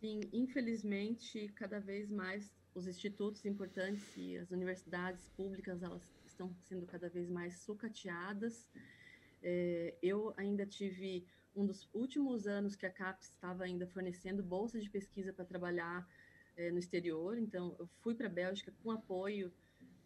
Sim, 0.00 0.20
infelizmente, 0.32 1.48
cada 1.54 1.78
vez 1.78 2.10
mais 2.10 2.50
os 2.74 2.86
institutos 2.86 3.44
importantes 3.44 4.16
e 4.16 4.38
as 4.38 4.50
universidades 4.50 5.28
públicas 5.30 5.82
elas 5.82 6.02
estão 6.24 6.54
sendo 6.62 6.86
cada 6.86 7.10
vez 7.10 7.28
mais 7.28 7.58
sucateadas. 7.58 8.66
É, 9.42 9.94
eu 10.02 10.32
ainda 10.38 10.64
tive 10.64 11.26
um 11.54 11.66
dos 11.66 11.86
últimos 11.92 12.46
anos 12.46 12.74
que 12.74 12.86
a 12.86 12.90
CAPES 12.90 13.28
estava 13.28 13.64
ainda 13.64 13.86
fornecendo 13.86 14.42
bolsas 14.42 14.82
de 14.82 14.88
pesquisa 14.88 15.34
para 15.34 15.44
trabalhar 15.44 16.08
é, 16.56 16.70
no 16.70 16.78
exterior. 16.78 17.36
Então, 17.36 17.76
eu 17.78 17.86
fui 18.00 18.14
para 18.14 18.26
a 18.26 18.30
Bélgica 18.30 18.72
com 18.82 18.90
apoio 18.90 19.52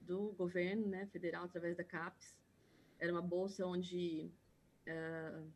do 0.00 0.32
governo 0.32 0.88
né, 0.88 1.06
federal 1.06 1.44
através 1.44 1.76
da 1.76 1.84
CAPES. 1.84 2.34
Era 2.98 3.12
uma 3.12 3.22
bolsa 3.22 3.64
onde 3.64 4.28
uh, 4.88 5.52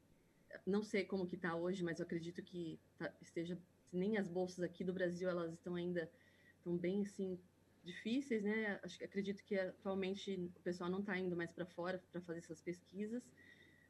não 0.64 0.82
sei 0.82 1.04
como 1.04 1.26
que 1.26 1.34
está 1.34 1.56
hoje, 1.56 1.82
mas 1.82 1.98
eu 1.98 2.06
acredito 2.06 2.42
que 2.42 2.78
tá, 2.98 3.12
esteja 3.20 3.58
nem 3.92 4.16
as 4.16 4.28
bolsas 4.28 4.64
aqui 4.64 4.84
do 4.84 4.92
Brasil 4.92 5.28
elas 5.28 5.52
estão 5.52 5.74
ainda 5.74 6.10
estão 6.58 6.76
bem 6.76 7.02
assim 7.02 7.38
difíceis, 7.84 8.42
né? 8.42 8.78
Acho 8.82 9.02
acredito 9.04 9.42
que 9.44 9.58
atualmente 9.58 10.50
o 10.56 10.60
pessoal 10.60 10.90
não 10.90 11.00
está 11.00 11.18
indo 11.18 11.36
mais 11.36 11.50
para 11.52 11.64
fora 11.64 12.02
para 12.12 12.20
fazer 12.20 12.40
essas 12.40 12.60
pesquisas, 12.60 13.22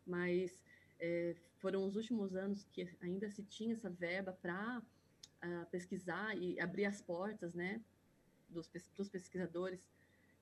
mas 0.06 0.62
é, 1.00 1.34
foram 1.58 1.84
os 1.84 1.96
últimos 1.96 2.34
anos 2.34 2.64
que 2.72 2.88
ainda 3.00 3.28
se 3.30 3.42
tinha 3.42 3.74
essa 3.74 3.90
verba 3.90 4.32
para 4.32 4.78
uh, 4.78 4.82
ah, 5.42 5.66
pesquisar 5.70 6.36
e 6.36 6.58
abrir 6.60 6.86
as 6.86 7.00
portas, 7.00 7.54
né, 7.54 7.80
dos, 8.48 8.70
dos 8.96 9.08
pesquisadores 9.08 9.88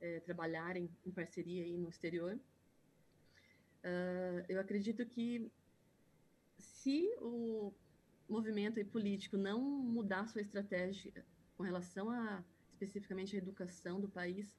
é, 0.01 0.21
trabalharem 0.21 0.91
em 1.05 1.11
parceria 1.11 1.65
aí 1.65 1.77
no 1.77 1.89
exterior. 1.89 2.39
Uh, 3.83 4.45
eu 4.49 4.61
acredito 4.61 5.07
que 5.07 5.51
se 6.59 7.09
o 7.21 7.73
movimento 8.29 8.85
político 8.87 9.37
não 9.37 9.61
mudar 9.61 10.27
sua 10.27 10.41
estratégia 10.41 11.25
com 11.57 11.63
relação 11.63 12.11
a 12.11 12.45
especificamente 12.77 13.35
a 13.35 13.39
educação 13.39 14.01
do 14.01 14.09
país, 14.09 14.55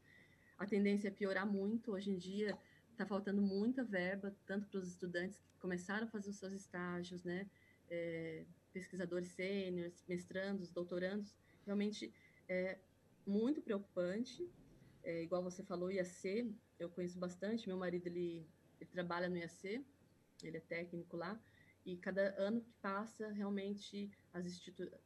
a 0.58 0.66
tendência 0.66 1.08
é 1.08 1.12
piorar 1.12 1.46
muito. 1.46 1.92
Hoje 1.92 2.10
em 2.10 2.18
dia 2.18 2.58
está 2.92 3.06
faltando 3.06 3.42
muita 3.42 3.84
verba, 3.84 4.36
tanto 4.46 4.68
para 4.68 4.80
os 4.80 4.88
estudantes 4.88 5.38
que 5.38 5.60
começaram 5.60 6.08
a 6.08 6.10
fazer 6.10 6.32
os 6.32 6.38
seus 6.38 6.54
estágios, 6.54 7.24
né? 7.24 7.48
É, 7.90 8.44
pesquisadores 8.74 9.30
sêniores, 9.30 10.04
mestrandos, 10.08 10.70
doutorandos, 10.70 11.34
realmente 11.66 12.12
é 12.50 12.78
muito 13.26 13.62
preocupante. 13.62 14.50
É, 15.04 15.24
igual 15.24 15.44
você 15.44 15.64
falou, 15.64 15.92
IAC, 15.92 16.54
eu 16.80 16.90
conheço 16.90 17.20
bastante. 17.20 17.68
Meu 17.68 17.78
marido 17.78 18.08
ele, 18.08 18.46
ele 18.80 18.90
trabalha 18.90 19.30
no 19.30 19.38
IAC, 19.38 19.86
ele 20.44 20.58
é 20.58 20.62
técnico 20.62 21.16
lá, 21.16 21.40
e 21.88 21.96
cada 21.96 22.36
ano 22.38 22.60
que 22.60 22.74
passa, 22.82 23.30
realmente 23.30 24.12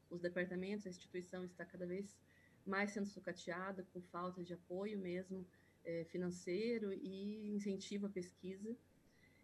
os 0.09 0.19
departamentos, 0.19 0.87
a 0.87 0.89
instituição 0.89 1.45
está 1.45 1.63
cada 1.63 1.85
vez 1.85 2.17
mais 2.65 2.89
sendo 2.89 3.05
sucateada, 3.05 3.87
com 3.93 4.01
falta 4.01 4.43
de 4.43 4.55
apoio 4.55 4.97
mesmo 4.97 5.47
é, 5.85 6.05
financeiro 6.05 6.91
e 6.91 7.51
incentivo 7.53 8.07
à 8.07 8.09
pesquisa. 8.09 8.75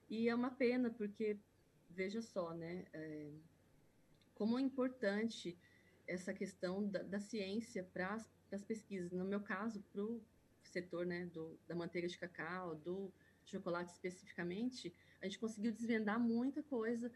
E 0.09 0.27
é 0.27 0.33
uma 0.33 0.49
pena, 0.49 0.89
porque, 0.89 1.37
veja 1.91 2.23
só, 2.23 2.55
né, 2.55 2.87
é, 2.91 3.31
como 4.33 4.57
é 4.57 4.61
importante 4.63 5.55
essa 6.07 6.33
questão 6.33 6.89
da, 6.89 7.03
da 7.03 7.19
ciência 7.19 7.83
para 7.93 8.17
as 8.51 8.65
pesquisas. 8.65 9.11
No 9.11 9.25
meu 9.25 9.41
caso, 9.41 9.83
para 9.93 10.01
o 10.01 10.19
setor 10.63 11.05
né, 11.05 11.27
do, 11.27 11.59
da 11.67 11.75
manteiga 11.75 12.07
de 12.07 12.17
cacau, 12.17 12.73
do 12.73 13.13
chocolate 13.45 13.91
especificamente, 13.91 14.91
a 15.21 15.25
gente 15.25 15.39
conseguiu 15.39 15.71
desvendar 15.71 16.19
muita 16.19 16.61
coisa 16.63 17.11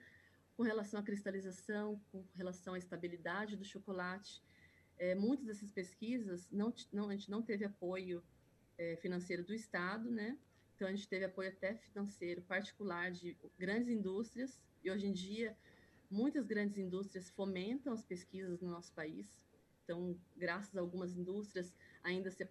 com 0.55 0.63
relação 0.63 0.99
à 0.99 1.03
cristalização, 1.03 1.99
com 2.11 2.25
relação 2.35 2.73
à 2.73 2.77
estabilidade 2.77 3.55
do 3.55 3.65
chocolate. 3.65 4.41
É, 4.97 5.15
muitas 5.15 5.45
dessas 5.45 5.71
pesquisas, 5.71 6.47
não, 6.51 6.73
não, 6.91 7.09
a 7.09 7.15
gente 7.15 7.29
não 7.29 7.41
teve 7.41 7.65
apoio 7.65 8.23
é, 8.77 8.95
financeiro 8.97 9.43
do 9.43 9.53
Estado, 9.53 10.11
né? 10.11 10.37
Então, 10.75 10.87
a 10.87 10.91
gente 10.91 11.07
teve 11.07 11.25
apoio 11.25 11.49
até 11.49 11.75
financeiro 11.75 12.41
particular 12.41 13.11
de 13.11 13.37
grandes 13.57 13.89
indústrias, 13.89 14.59
e 14.83 14.89
hoje 14.89 15.05
em 15.07 15.13
dia, 15.13 15.55
muitas 16.09 16.45
grandes 16.45 16.77
indústrias 16.77 17.29
fomentam 17.29 17.93
as 17.93 18.03
pesquisas 18.03 18.59
no 18.59 18.69
nosso 18.69 18.91
país. 18.93 19.39
Então, 19.83 20.19
graças 20.35 20.75
a 20.75 20.81
algumas 20.81 21.15
indústrias, 21.15 21.73
ainda, 22.03 22.29
é, 22.29 22.47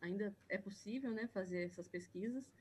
ainda 0.00 0.36
é 0.48 0.58
possível 0.58 1.12
né, 1.12 1.26
fazer 1.28 1.64
essas 1.64 1.88
pesquisas. 1.88 2.52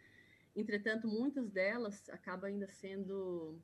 Entretanto, 0.56 1.08
muitas 1.08 1.50
delas 1.50 2.10
acabam 2.10 2.50
ainda 2.50 2.68
sendo 2.68 3.60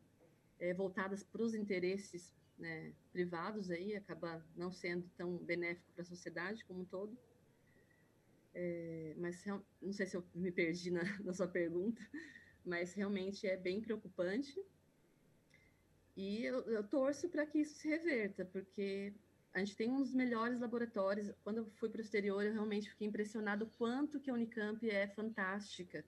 é, 0.59 0.73
voltadas 0.73 1.23
para 1.23 1.41
os 1.41 1.53
interesses 1.53 2.33
né, 2.57 2.93
privados, 3.11 3.69
aí, 3.69 3.95
acaba 3.95 4.43
não 4.55 4.71
sendo 4.71 5.09
tão 5.15 5.37
benéfico 5.37 5.91
para 5.93 6.01
a 6.01 6.05
sociedade 6.05 6.65
como 6.65 6.81
um 6.81 6.85
todo. 6.85 7.17
É, 8.53 9.13
mas 9.17 9.45
não 9.81 9.93
sei 9.93 10.07
se 10.07 10.17
eu 10.17 10.25
me 10.33 10.51
perdi 10.51 10.89
na, 10.89 11.03
na 11.23 11.33
sua 11.33 11.47
pergunta, 11.47 12.01
mas 12.65 12.93
realmente 12.93 13.45
é 13.45 13.55
bem 13.55 13.81
preocupante. 13.81 14.59
E 16.15 16.43
eu, 16.43 16.61
eu 16.61 16.83
torço 16.83 17.29
para 17.29 17.45
que 17.45 17.59
isso 17.59 17.75
se 17.75 17.87
reverta, 17.87 18.43
porque 18.45 19.13
a 19.53 19.59
gente 19.59 19.75
tem 19.75 19.91
um 19.91 20.01
dos 20.01 20.13
melhores 20.13 20.59
laboratórios. 20.59 21.31
Quando 21.43 21.57
eu 21.57 21.65
fui 21.75 21.89
para 21.89 21.99
o 21.99 22.01
exterior, 22.01 22.43
eu 22.43 22.53
realmente 22.53 22.89
fiquei 22.89 23.07
impressionado 23.07 23.67
quanto 23.77 24.19
que 24.19 24.29
a 24.29 24.33
Unicamp 24.33 24.89
é 24.89 25.07
fantástica. 25.07 26.03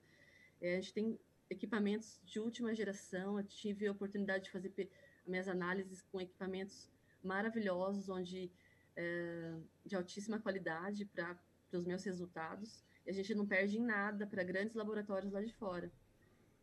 É, 0.60 0.76
a 0.76 0.80
gente 0.80 0.92
tem 0.92 1.18
equipamentos 1.48 2.20
de 2.24 2.38
última 2.38 2.74
geração. 2.74 3.38
Eu 3.38 3.44
tive 3.44 3.86
a 3.86 3.92
oportunidade 3.92 4.44
de 4.44 4.50
fazer 4.50 4.90
minhas 5.26 5.48
análises 5.48 6.02
com 6.02 6.20
equipamentos 6.20 6.90
maravilhosos, 7.22 8.08
onde 8.08 8.50
é, 8.96 9.56
de 9.84 9.96
altíssima 9.96 10.38
qualidade 10.38 11.04
para 11.04 11.38
os 11.72 11.84
meus 11.84 12.04
resultados. 12.04 12.84
E 13.06 13.10
a 13.10 13.12
gente 13.12 13.34
não 13.34 13.46
perde 13.46 13.78
em 13.78 13.84
nada 13.84 14.26
para 14.26 14.42
grandes 14.42 14.74
laboratórios 14.74 15.32
lá 15.32 15.42
de 15.42 15.52
fora. 15.54 15.90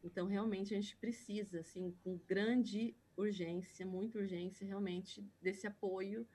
Então, 0.03 0.27
realmente, 0.27 0.73
a 0.73 0.79
gente 0.79 0.95
precisa, 0.97 1.59
assim, 1.59 1.95
com 2.03 2.19
grande 2.27 2.95
urgência, 3.15 3.85
muita 3.85 4.19
urgência, 4.19 4.65
realmente, 4.65 5.25
desse 5.41 5.65
apoio 5.65 6.27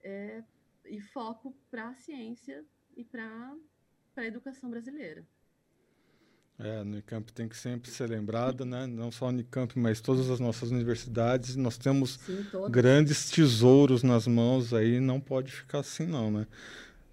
é, 0.00 0.44
e 0.84 1.00
foco 1.00 1.54
para 1.70 1.88
a 1.88 1.94
ciência 1.94 2.64
e 2.96 3.04
para 3.04 3.56
a 4.16 4.24
educação 4.24 4.70
brasileira. 4.70 5.26
É, 6.58 6.78
a 6.78 6.82
Unicamp 6.82 7.32
tem 7.32 7.48
que 7.48 7.56
sempre 7.56 7.90
ser 7.90 8.08
lembrada, 8.08 8.64
né? 8.64 8.86
Não 8.86 9.10
só 9.10 9.26
a 9.26 9.28
Unicamp, 9.28 9.76
mas 9.78 10.00
todas 10.00 10.30
as 10.30 10.38
nossas 10.38 10.70
universidades. 10.70 11.56
Nós 11.56 11.76
temos 11.76 12.20
Sim, 12.24 12.46
grandes 12.70 13.28
tesouros 13.30 14.02
nas 14.02 14.26
mãos 14.26 14.72
aí, 14.72 15.00
não 15.00 15.20
pode 15.20 15.50
ficar 15.50 15.80
assim 15.80 16.06
não, 16.06 16.30
né? 16.30 16.46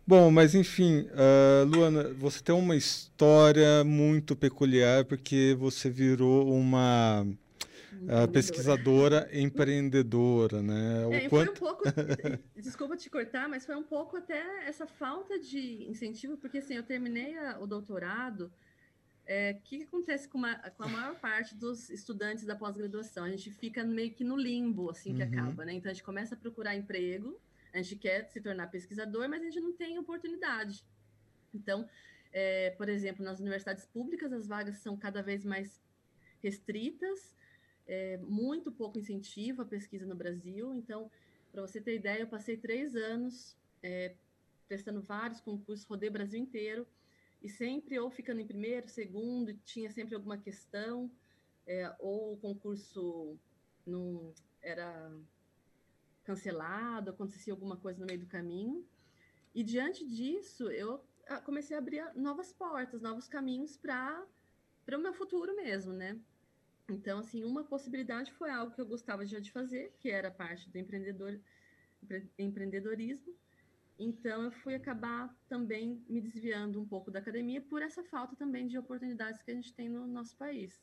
Bom, 0.05 0.29
mas 0.29 0.53
enfim, 0.53 1.07
uh, 1.11 1.65
Luana, 1.65 2.13
você 2.15 2.41
tem 2.43 2.53
uma 2.53 2.75
história 2.75 3.83
muito 3.83 4.35
peculiar 4.35 5.05
porque 5.05 5.55
você 5.57 5.89
virou 5.89 6.53
uma 6.53 7.25
a 8.07 8.27
pesquisadora 8.27 9.29
empreendedora, 9.31 10.61
né? 10.61 11.05
O 11.05 11.13
é, 11.13 11.29
quanto... 11.29 11.59
foi 11.59 11.69
um 11.69 11.73
pouco, 11.73 11.83
desculpa 12.57 12.97
te 12.97 13.09
cortar, 13.09 13.47
mas 13.47 13.65
foi 13.65 13.75
um 13.75 13.83
pouco 13.83 14.17
até 14.17 14.67
essa 14.67 14.87
falta 14.87 15.39
de 15.39 15.85
incentivo, 15.89 16.37
porque 16.37 16.59
assim, 16.59 16.75
eu 16.75 16.83
terminei 16.83 17.37
a, 17.37 17.59
o 17.59 17.67
doutorado, 17.67 18.51
é, 19.25 19.51
o 19.51 19.61
que, 19.61 19.83
acontece 19.83 20.27
com, 20.27 20.37
uma, 20.37 20.55
com, 20.55 20.83
a 20.83 20.87
maior 20.87 21.19
parte 21.19 21.55
dos 21.55 21.89
estudantes 21.89 22.45
da 22.45 22.55
pós-graduação? 22.55 23.23
A 23.23 23.29
gente 23.29 23.51
fica 23.51 23.83
meio 23.83 24.11
que 24.11 24.23
no 24.23 24.35
limbo, 24.35 24.89
assim 24.89 25.15
que 25.15 25.23
uhum. 25.23 25.29
acaba, 25.29 25.65
né? 25.65 25.73
Então 25.73 25.89
a 25.89 25.93
gente 25.93 26.03
começa 26.03 26.35
a 26.35 26.37
procurar 26.37 26.75
emprego, 26.75 27.39
a 27.73 27.77
gente 27.81 27.95
quer 27.97 28.25
se 28.25 28.41
tornar 28.41 28.67
pesquisador, 28.67 29.29
mas 29.29 29.41
a 29.41 29.45
gente 29.45 29.59
não 29.59 29.73
tem 29.73 29.97
oportunidade. 29.97 30.83
Então, 31.53 31.87
é, 32.33 32.71
por 32.71 32.89
exemplo, 32.89 33.23
nas 33.23 33.39
universidades 33.39 33.85
públicas, 33.85 34.31
as 34.31 34.47
vagas 34.47 34.77
são 34.77 34.97
cada 34.97 35.21
vez 35.21 35.45
mais 35.45 35.81
restritas, 36.41 37.35
é, 37.87 38.17
muito 38.17 38.71
pouco 38.71 38.97
incentivo 38.97 39.61
à 39.61 39.65
pesquisa 39.65 40.05
no 40.05 40.15
Brasil. 40.15 40.73
Então, 40.73 41.09
para 41.51 41.61
você 41.61 41.79
ter 41.79 41.95
ideia, 41.95 42.21
eu 42.21 42.27
passei 42.27 42.57
três 42.57 42.95
anos 42.95 43.57
é, 43.83 44.15
prestando 44.67 45.01
vários 45.01 45.41
concursos, 45.41 45.85
rodei 45.85 46.09
o 46.09 46.11
Brasil 46.13 46.39
inteiro, 46.39 46.87
e 47.41 47.49
sempre 47.49 47.99
ou 47.99 48.09
ficando 48.09 48.41
em 48.41 48.47
primeiro, 48.47 48.87
segundo, 48.87 49.53
tinha 49.65 49.89
sempre 49.89 50.15
alguma 50.15 50.37
questão, 50.37 51.11
é, 51.65 51.93
ou 51.99 52.33
o 52.33 52.37
concurso 52.37 53.37
não 53.85 54.33
era 54.61 55.11
cancelado, 56.23 57.09
acontecia 57.09 57.51
alguma 57.51 57.77
coisa 57.77 57.99
no 57.99 58.05
meio 58.05 58.19
do 58.19 58.27
caminho. 58.27 58.85
E 59.53 59.63
diante 59.63 60.07
disso, 60.07 60.69
eu 60.71 61.03
ah, 61.27 61.41
comecei 61.41 61.75
a 61.75 61.79
abrir 61.79 62.03
novas 62.15 62.53
portas, 62.53 63.01
novos 63.01 63.27
caminhos 63.27 63.75
para 63.75 64.25
o 64.93 65.01
meu 65.01 65.13
futuro 65.13 65.55
mesmo, 65.55 65.93
né? 65.93 66.19
Então, 66.89 67.19
assim, 67.19 67.43
uma 67.43 67.63
possibilidade 67.63 68.31
foi 68.33 68.49
algo 68.49 68.73
que 68.73 68.81
eu 68.81 68.85
gostava 68.85 69.25
já 69.25 69.39
de 69.39 69.51
fazer, 69.51 69.93
que 69.99 70.09
era 70.09 70.29
parte 70.29 70.69
do 70.69 70.77
empreendedor, 70.77 71.39
empreendedorismo. 72.37 73.33
Então, 74.03 74.43
eu 74.43 74.51
fui 74.51 74.73
acabar 74.73 75.29
também 75.47 76.03
me 76.09 76.19
desviando 76.19 76.81
um 76.81 76.85
pouco 76.85 77.11
da 77.11 77.19
academia 77.19 77.61
por 77.61 77.81
essa 77.81 78.03
falta 78.05 78.35
também 78.35 78.67
de 78.67 78.77
oportunidades 78.77 79.41
que 79.43 79.51
a 79.51 79.53
gente 79.53 79.73
tem 79.73 79.87
no 79.87 80.07
nosso 80.07 80.35
país. 80.35 80.81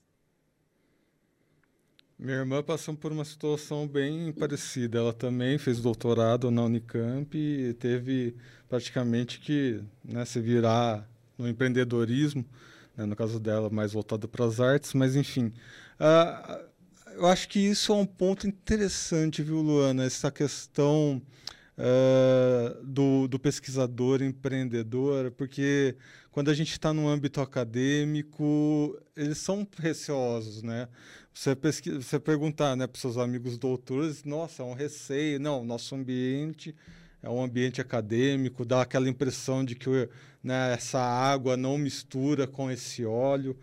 Minha 2.19 2.39
irmã 2.39 2.63
passou 2.63 2.97
por 2.97 3.11
uma 3.11 3.25
situação 3.25 3.87
bem 3.87 4.33
parecida. 4.33 4.99
Ela 4.99 5.13
também 5.13 5.59
fez 5.59 5.81
doutorado 5.81 6.51
na 6.51 6.65
Unicamp 6.65 7.37
e 7.37 7.75
teve 7.75 8.37
praticamente 8.69 9.41
que 9.41 9.83
né, 10.05 10.25
se 10.25 10.41
virar 10.41 11.09
no 11.37 11.49
empreendedorismo 11.49 12.45
né, 12.99 13.07
no 13.07 13.15
caso 13.15 13.39
dela, 13.39 13.71
mais 13.71 13.93
voltada 13.93 14.27
para 14.27 14.45
as 14.45 14.59
artes, 14.59 14.93
mas 14.93 15.15
enfim. 15.15 15.53
Uh, 16.01 16.69
eu 17.15 17.27
acho 17.27 17.49
que 17.49 17.61
isso 17.61 17.93
é 17.93 17.95
um 17.95 18.07
ponto 18.07 18.47
interessante, 18.47 19.43
viu, 19.43 19.61
Luana? 19.61 20.05
Essa 20.05 20.31
questão 20.31 21.23
uh, 21.79 22.85
do, 22.85 23.29
do, 23.29 23.39
pesquisador 23.39 24.23
empreendedor, 24.23 25.31
porque 25.31 25.97
quando 26.31 26.51
a 26.51 26.55
gente 26.55 26.73
está 26.73 26.93
no 26.93 27.09
âmbito 27.09 27.41
acadêmico, 27.41 28.99
eles 29.17 29.39
são 29.39 29.67
receosos, 29.79 30.63
né? 30.63 30.89
Você, 31.33 31.55
pesquisa, 31.55 32.03
você 32.03 32.19
perguntar 32.19 32.77
né, 32.77 32.87
para 32.87 33.01
seus 33.01 33.17
amigos 33.17 33.57
doutores, 33.57 34.25
nossa, 34.25 34.63
é 34.63 34.67
um 34.67 34.75
receio. 34.75 35.39
Não, 35.39 35.65
nosso 35.65 35.95
ambiente 35.95 36.75
é 37.23 37.29
um 37.29 37.43
ambiente 37.43 37.81
acadêmico, 37.81 38.65
dá 38.65 38.83
aquela 38.83 39.09
impressão 39.09 39.65
de 39.65 39.75
que 39.75 40.09
né, 40.43 40.73
essa 40.73 41.01
água 41.01 41.57
não 41.57 41.79
mistura 41.79 42.47
com 42.47 42.71
esse 42.71 43.05
óleo. 43.05 43.57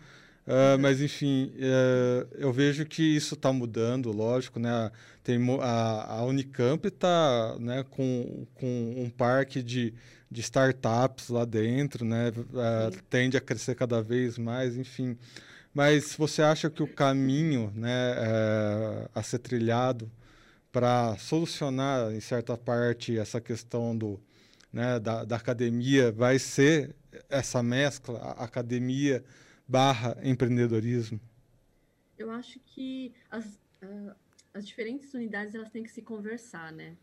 Uh, 0.45 0.77
mas, 0.79 1.01
enfim, 1.01 1.51
uh, 1.55 2.27
eu 2.36 2.53
vejo 2.53 2.86
que 2.86 3.01
isso 3.01 3.34
está 3.34 3.51
mudando, 3.51 4.12
lógico. 4.12 4.60
Né? 4.60 4.91
Tem, 5.23 5.39
a, 5.62 6.19
a 6.19 6.25
Unicamp 6.25 6.88
está 6.88 7.55
né, 7.60 7.84
com, 7.89 8.45
com 8.53 8.93
um 8.97 9.10
parque 9.10 9.63
de, 9.63 9.93
de 10.29 10.41
startups 10.41 11.29
lá 11.29 11.45
dentro, 11.45 12.05
né? 12.05 12.29
Uh, 12.29 13.01
tende 13.10 13.38
a 13.38 13.41
crescer 13.41 13.73
cada 13.73 14.01
vez 14.01 14.38
mais, 14.38 14.75
enfim. 14.75 15.17
Mas 15.75 16.15
você 16.15 16.41
acha 16.41 16.69
que 16.69 16.81
o 16.81 16.88
caminho 16.88 17.69
né, 17.75 18.15
eh, 18.17 19.10
a 19.13 19.21
ser 19.21 19.39
trilhado 19.39 20.10
para 20.71 21.17
solucionar, 21.17 22.13
em 22.13 22.21
certa 22.21 22.58
parte, 22.58 23.19
essa 23.19 23.41
questão 23.41 23.95
do, 23.97 24.17
né, 24.71 24.97
da, 25.01 25.25
da 25.25 25.36
academia, 25.36 26.13
vai 26.13 26.39
ser 26.39 26.95
essa 27.29 27.62
mescla, 27.62 28.19
academia 28.38 29.21
barra 29.67 30.17
empreendedorismo? 30.23 31.19
Eu 32.17 32.32
acho 32.32 32.60
que 32.60 33.13
as, 33.30 33.45
uh, 33.84 34.15
as 34.54 34.65
diferentes 34.65 35.13
unidades 35.13 35.54
elas 35.54 35.69
têm 35.69 35.84
que 35.84 35.91
se 35.91 36.01
conversar, 36.01 36.71
né? 36.71 36.95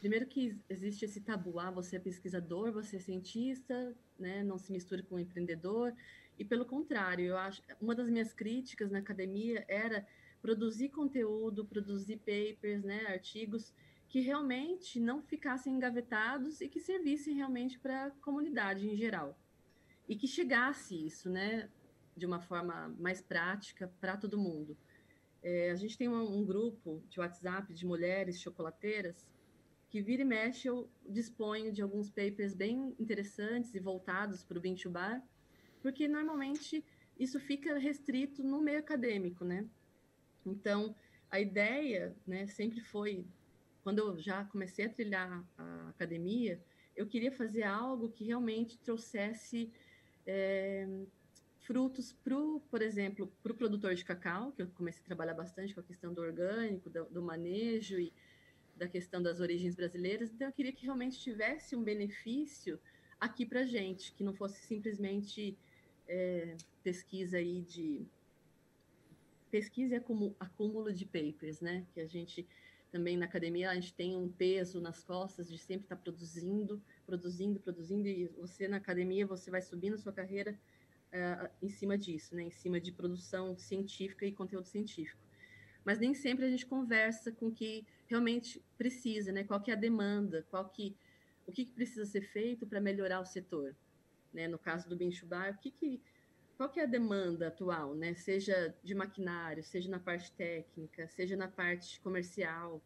Primeiro 0.00 0.26
que 0.26 0.56
existe 0.70 1.04
esse 1.04 1.20
tabu, 1.20 1.58
ah, 1.58 1.70
você 1.70 1.96
é 1.96 1.98
pesquisador, 1.98 2.72
você 2.72 2.96
é 2.96 3.00
cientista, 3.00 3.94
né? 4.18 4.42
Não 4.44 4.56
se 4.56 4.72
misture 4.72 5.02
com 5.02 5.18
empreendedor. 5.18 5.92
E 6.38 6.44
pelo 6.44 6.64
contrário, 6.64 7.26
eu 7.26 7.36
acho, 7.36 7.62
uma 7.80 7.94
das 7.94 8.08
minhas 8.08 8.32
críticas 8.32 8.90
na 8.90 9.00
academia 9.00 9.64
era 9.66 10.06
produzir 10.40 10.90
conteúdo, 10.90 11.64
produzir 11.64 12.18
papers, 12.18 12.84
né, 12.84 13.06
artigos 13.08 13.74
que 14.08 14.20
realmente 14.20 15.00
não 15.00 15.20
ficassem 15.20 15.74
engavetados 15.74 16.60
e 16.60 16.68
que 16.68 16.80
servissem 16.80 17.34
realmente 17.34 17.78
para 17.78 18.06
a 18.06 18.10
comunidade 18.10 18.88
em 18.88 18.96
geral. 18.96 19.36
E 20.08 20.16
que 20.16 20.26
chegasse 20.26 21.06
isso, 21.06 21.28
né, 21.28 21.68
de 22.18 22.26
uma 22.26 22.40
forma 22.40 22.94
mais 22.98 23.22
prática 23.22 23.90
para 24.00 24.16
todo 24.16 24.36
mundo. 24.36 24.76
É, 25.42 25.70
a 25.70 25.74
gente 25.76 25.96
tem 25.96 26.08
um, 26.08 26.38
um, 26.38 26.44
grupo 26.44 27.02
de 27.08 27.20
WhatsApp 27.20 27.72
de 27.72 27.86
mulheres 27.86 28.40
chocolateiras 28.40 29.26
que 29.88 30.02
vira 30.02 30.22
e 30.22 30.24
mexe 30.24 30.68
eu 30.68 30.90
disponho 31.08 31.72
de 31.72 31.80
alguns 31.80 32.10
papers 32.10 32.54
bem 32.54 32.94
interessantes 32.98 33.74
e 33.74 33.78
voltados 33.78 34.42
para 34.42 34.58
o 34.58 34.60
Bean 34.60 34.74
Bar, 34.90 35.22
porque 35.80 36.08
normalmente 36.08 36.84
isso 37.18 37.38
fica 37.40 37.78
restrito 37.78 38.42
no 38.42 38.60
meio 38.60 38.80
acadêmico, 38.80 39.44
né? 39.44 39.66
Então, 40.44 40.94
a 41.30 41.40
ideia, 41.40 42.14
né, 42.26 42.46
sempre 42.46 42.80
foi 42.80 43.24
quando 43.82 44.00
eu 44.00 44.18
já 44.18 44.44
comecei 44.44 44.84
a 44.84 44.90
trilhar 44.90 45.44
a 45.56 45.88
academia, 45.88 46.60
eu 46.94 47.06
queria 47.06 47.32
fazer 47.32 47.62
algo 47.62 48.10
que 48.10 48.24
realmente 48.24 48.78
trouxesse 48.78 49.72
é, 50.26 50.86
frutos 51.68 52.14
para 52.24 52.34
por 52.70 52.80
exemplo, 52.80 53.30
para 53.42 53.52
o 53.52 53.54
produtor 53.54 53.94
de 53.94 54.02
cacau, 54.02 54.52
que 54.52 54.62
eu 54.62 54.68
comecei 54.68 55.02
a 55.02 55.04
trabalhar 55.04 55.34
bastante 55.34 55.74
com 55.74 55.80
a 55.80 55.82
questão 55.82 56.14
do 56.14 56.22
orgânico, 56.22 56.88
do, 56.88 57.04
do 57.10 57.20
manejo 57.20 58.00
e 58.00 58.10
da 58.74 58.88
questão 58.88 59.22
das 59.22 59.38
origens 59.38 59.74
brasileiras. 59.74 60.32
Então, 60.32 60.48
eu 60.48 60.52
queria 60.52 60.72
que 60.72 60.86
realmente 60.86 61.20
tivesse 61.20 61.76
um 61.76 61.82
benefício 61.82 62.80
aqui 63.20 63.44
para 63.44 63.66
gente, 63.66 64.14
que 64.14 64.24
não 64.24 64.32
fosse 64.32 64.62
simplesmente 64.62 65.58
é, 66.08 66.56
pesquisa 66.82 67.36
aí 67.36 67.60
de 67.60 68.06
pesquisa 69.50 69.94
e 69.94 69.98
acúmulo, 69.98 70.34
acúmulo 70.40 70.90
de 70.90 71.04
papers, 71.04 71.60
né? 71.60 71.84
Que 71.92 72.00
a 72.00 72.06
gente 72.06 72.46
também 72.90 73.18
na 73.18 73.26
academia 73.26 73.70
a 73.70 73.74
gente 73.74 73.92
tem 73.92 74.16
um 74.16 74.30
peso 74.30 74.80
nas 74.80 75.04
costas 75.04 75.50
de 75.50 75.58
sempre 75.58 75.84
estar 75.84 75.96
produzindo, 75.96 76.80
produzindo, 77.04 77.60
produzindo, 77.60 78.08
e 78.08 78.28
você 78.28 78.66
na 78.66 78.78
academia 78.78 79.26
você 79.26 79.50
vai 79.50 79.60
subindo 79.60 79.98
sua 79.98 80.14
carreira 80.14 80.58
uh, 81.12 81.50
em 81.62 81.68
cima 81.68 81.96
disso, 81.96 82.34
né? 82.34 82.42
em 82.42 82.50
cima 82.50 82.80
de 82.80 82.92
produção 82.92 83.56
científica 83.56 84.26
e 84.26 84.32
conteúdo 84.32 84.66
científico. 84.66 85.20
Mas 85.84 85.98
nem 85.98 86.14
sempre 86.14 86.44
a 86.44 86.50
gente 86.50 86.66
conversa 86.66 87.32
com 87.32 87.48
o 87.48 87.52
que 87.52 87.86
realmente 88.06 88.62
precisa, 88.76 89.32
né? 89.32 89.44
qual 89.44 89.60
que 89.60 89.70
é 89.70 89.74
a 89.74 89.76
demanda, 89.76 90.46
qual 90.50 90.68
que, 90.68 90.96
o 91.46 91.52
que, 91.52 91.64
que 91.64 91.72
precisa 91.72 92.04
ser 92.04 92.22
feito 92.22 92.66
para 92.66 92.80
melhorar 92.80 93.20
o 93.20 93.24
setor. 93.24 93.74
Né? 94.32 94.46
No 94.48 94.58
caso 94.58 94.88
do 94.88 94.96
Bench 94.96 95.24
Bar, 95.24 95.54
o 95.54 95.58
que, 95.58 95.70
que 95.70 96.00
qual 96.58 96.68
que 96.68 96.80
é 96.80 96.82
a 96.82 96.86
demanda 96.86 97.46
atual, 97.46 97.94
né? 97.94 98.14
Seja 98.14 98.74
de 98.82 98.92
maquinário, 98.92 99.62
seja 99.62 99.88
na 99.88 100.00
parte 100.00 100.32
técnica, 100.32 101.06
seja 101.06 101.36
na 101.36 101.46
parte 101.46 102.00
comercial. 102.00 102.82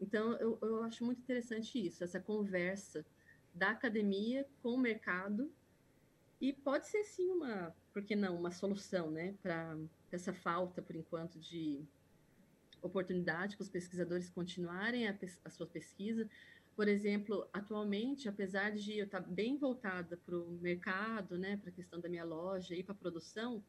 Então, 0.00 0.34
eu, 0.34 0.56
eu 0.62 0.84
acho 0.84 1.04
muito 1.04 1.20
interessante 1.20 1.84
isso, 1.84 2.04
essa 2.04 2.20
conversa 2.20 3.04
da 3.52 3.70
academia 3.70 4.46
com 4.62 4.68
o 4.68 4.78
mercado 4.78 5.52
e 6.40 6.52
pode 6.52 6.86
ser 6.86 7.04
sim 7.04 7.30
uma, 7.30 7.74
por 7.92 8.02
que 8.02 8.14
não, 8.14 8.36
uma 8.36 8.50
solução, 8.50 9.10
né, 9.10 9.34
para 9.42 9.76
essa 10.10 10.32
falta, 10.32 10.80
por 10.80 10.94
enquanto, 10.94 11.38
de 11.38 11.84
oportunidade 12.80 13.56
para 13.56 13.64
os 13.64 13.68
pesquisadores 13.68 14.30
continuarem 14.30 15.08
a, 15.08 15.18
a 15.44 15.50
sua 15.50 15.66
pesquisa, 15.66 16.28
por 16.78 16.86
exemplo, 16.86 17.48
atualmente, 17.52 18.28
apesar 18.28 18.70
de 18.70 18.98
eu 18.98 19.06
estar 19.06 19.18
bem 19.18 19.58
voltada 19.58 20.16
para 20.16 20.38
o 20.38 20.52
mercado, 20.60 21.36
né, 21.36 21.56
para 21.56 21.70
a 21.70 21.72
questão 21.72 22.00
da 22.00 22.08
minha 22.08 22.22
loja 22.22 22.72
e 22.72 22.84
para 22.84 22.94
a 22.94 22.98
produção, 22.98 23.64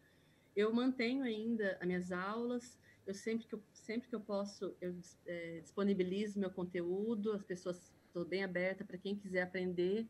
eu 0.56 0.72
mantenho 0.72 1.24
ainda 1.24 1.76
as 1.82 1.88
minhas 1.88 2.12
aulas. 2.12 2.78
Eu 3.08 3.16
sempre 3.16 3.48
que 3.48 3.56
eu, 3.56 3.64
sempre 3.74 4.08
que 4.08 4.14
eu 4.16 4.20
posso, 4.20 4.76
eu 4.80 4.96
é, 5.26 5.60
disponibilizo 5.60 6.40
meu 6.40 6.52
conteúdo. 6.52 7.34
As 7.34 7.44
pessoas 7.44 7.92
estou 8.06 8.26
bem 8.26 8.44
aberta 8.44 8.86
para 8.86 8.98
quem 9.00 9.16
quiser 9.16 9.42
aprender 9.42 10.08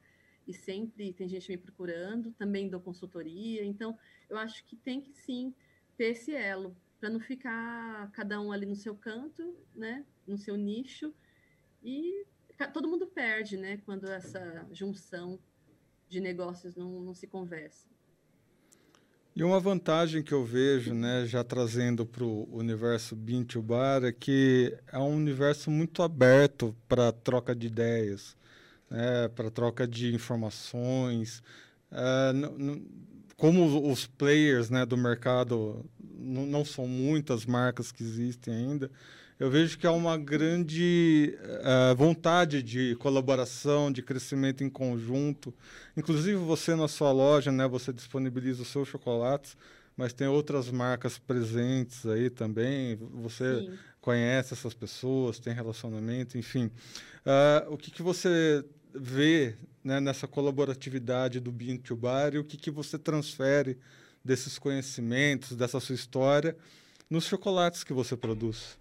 e 0.50 0.54
sempre 0.54 1.14
tem 1.14 1.30
gente 1.30 1.48
me 1.50 1.58
procurando. 1.58 2.32
Também 2.32 2.68
dou 2.68 2.82
consultoria. 2.82 3.64
Então, 3.64 3.96
eu 4.28 4.38
acho 4.38 4.66
que 4.66 4.76
tem 4.76 5.00
que 5.00 5.14
sim 5.14 5.54
ter 5.96 6.12
esse 6.12 6.34
elo 6.34 6.76
para 7.00 7.10
não 7.10 7.20
ficar 7.20 8.12
cada 8.12 8.42
um 8.42 8.52
ali 8.52 8.66
no 8.66 8.76
seu 8.76 8.96
canto, 8.96 9.56
né, 9.76 10.04
no 10.28 10.38
seu 10.38 10.58
nicho 10.58 11.14
e 11.82 12.26
todo 12.74 12.90
mundo 12.90 13.08
perde, 13.08 13.56
né, 13.56 13.78
quando 13.86 14.06
essa 14.10 14.68
junção 14.72 15.40
de 16.10 16.20
negócios 16.20 16.76
não, 16.76 17.00
não 17.00 17.14
se 17.14 17.26
conversa. 17.26 17.88
E 19.34 19.44
uma 19.44 19.60
vantagem 19.60 20.22
que 20.22 20.34
eu 20.34 20.44
vejo, 20.44 20.94
né, 20.94 21.26
já 21.26 21.44
trazendo 21.44 22.06
para 22.06 22.26
o 22.26 22.54
universo 22.54 23.16
Bintu 23.16 23.62
Bar, 23.62 24.04
é 24.04 24.12
que 24.12 24.78
é 24.92 24.98
um 24.98 25.16
universo 25.16 25.72
muito 25.72 26.04
aberto 26.04 26.76
para 26.90 27.14
troca 27.14 27.56
de 27.56 27.68
ideias, 27.68 28.36
né, 28.90 29.28
para 29.30 29.50
troca 29.50 29.88
de 29.88 30.14
informações. 30.14 31.44
É, 31.92 32.32
como 33.36 33.90
os 33.90 34.06
players 34.06 34.70
né, 34.70 34.86
do 34.86 34.98
mercado 34.98 35.86
não 36.02 36.66
são 36.66 36.86
muitas 36.88 37.46
marcas 37.46 37.92
que 37.92 38.04
existem 38.04 38.54
ainda, 38.54 38.92
eu 39.40 39.50
vejo 39.50 39.78
que 39.78 39.88
há 39.88 39.92
uma 39.94 40.18
grande 40.18 41.34
uh, 41.40 41.96
vontade 41.96 42.62
de 42.62 42.94
colaboração, 42.98 43.90
de 43.90 44.04
crescimento 44.04 44.66
em 44.66 44.70
conjunto. 44.70 45.54
Inclusive 45.96 46.36
você 46.36 46.76
na 46.76 46.90
sua 46.90 47.14
loja, 47.14 47.50
né, 47.50 47.66
você 47.66 47.94
disponibiliza 47.94 48.62
os 48.62 48.68
seus 48.68 48.90
chocolates, 48.90 49.56
mas 49.96 50.12
tem 50.12 50.28
outras 50.28 50.70
marcas 50.70 51.18
presentes 51.18 52.06
aí 52.06 52.30
também. 52.30 52.98
Você 53.22 53.62
Sim. 53.62 53.72
conhece 54.02 54.54
essas 54.54 54.74
pessoas, 54.74 55.40
tem 55.40 55.54
relacionamento, 55.54 56.38
enfim. 56.38 56.66
Uh, 57.26 57.74
o 57.74 57.78
que, 57.78 57.92
que 57.92 58.04
você 58.04 58.66
vê 58.94 59.56
né, 59.84 60.00
nessa 60.00 60.28
colaboratividade 60.28 61.40
do 61.40 61.52
Bean 61.52 61.78
to 61.78 61.96
Bar 61.96 62.34
e 62.34 62.40
o 62.40 62.44
que, 62.44 62.58
que 62.58 62.72
você 62.72 62.98
transfere 62.98 63.78
desses 64.24 64.60
conhecimentos, 64.60 65.56
dessa 65.56 65.80
sua 65.80 65.96
história, 65.96 66.58
nos 67.10 67.26
chocolates 67.26 67.84
que 67.84 67.94
você 67.94 68.16
produz? 68.16 68.78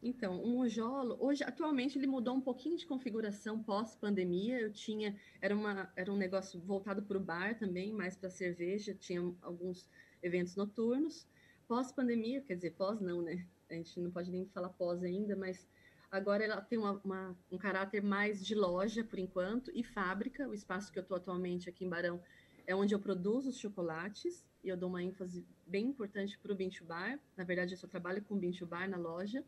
Então, 0.00 0.40
o 0.40 0.48
Mojolo, 0.48 1.16
hoje, 1.18 1.42
atualmente, 1.42 1.98
ele 1.98 2.06
mudou 2.06 2.34
um 2.34 2.40
pouquinho 2.40 2.76
de 2.76 2.86
configuração 2.86 3.60
pós-pandemia. 3.60 4.60
Eu 4.60 4.72
tinha, 4.72 5.16
era, 5.40 5.54
uma, 5.54 5.90
era 5.96 6.12
um 6.12 6.16
negócio 6.16 6.60
voltado 6.60 7.02
para 7.02 7.18
o 7.18 7.20
bar 7.20 7.58
também, 7.58 7.92
mais 7.92 8.16
para 8.16 8.30
cerveja, 8.30 8.94
tinha 8.94 9.20
alguns 9.42 9.88
eventos 10.22 10.54
noturnos. 10.54 11.26
Pós-pandemia, 11.66 12.40
quer 12.42 12.54
dizer, 12.54 12.74
pós 12.74 13.00
não, 13.00 13.20
né? 13.22 13.44
A 13.68 13.74
gente 13.74 13.98
não 14.00 14.10
pode 14.10 14.30
nem 14.30 14.46
falar 14.46 14.68
pós 14.70 15.02
ainda, 15.02 15.34
mas 15.34 15.66
agora 16.10 16.44
ela 16.44 16.60
tem 16.60 16.78
uma, 16.78 17.00
uma, 17.04 17.36
um 17.50 17.58
caráter 17.58 18.02
mais 18.02 18.44
de 18.44 18.54
loja, 18.54 19.04
por 19.04 19.18
enquanto, 19.18 19.70
e 19.74 19.82
fábrica. 19.82 20.48
O 20.48 20.54
espaço 20.54 20.92
que 20.92 20.98
eu 20.98 21.02
estou 21.02 21.16
atualmente 21.16 21.68
aqui 21.68 21.84
em 21.84 21.88
Barão 21.88 22.22
é 22.66 22.74
onde 22.74 22.94
eu 22.94 22.98
produzo 22.98 23.50
os 23.50 23.58
chocolates, 23.58 24.44
e 24.62 24.68
eu 24.68 24.76
dou 24.76 24.88
uma 24.88 25.02
ênfase 25.02 25.46
bem 25.66 25.86
importante 25.86 26.38
para 26.38 26.52
o 26.52 26.54
Bintu 26.54 26.84
Bar. 26.84 27.18
Na 27.36 27.44
verdade, 27.44 27.74
eu 27.74 27.78
só 27.78 27.86
trabalho 27.86 28.22
com 28.22 28.36
Bintu 28.36 28.66
Bar 28.66 28.88
na 28.88 28.96
loja. 28.96 29.44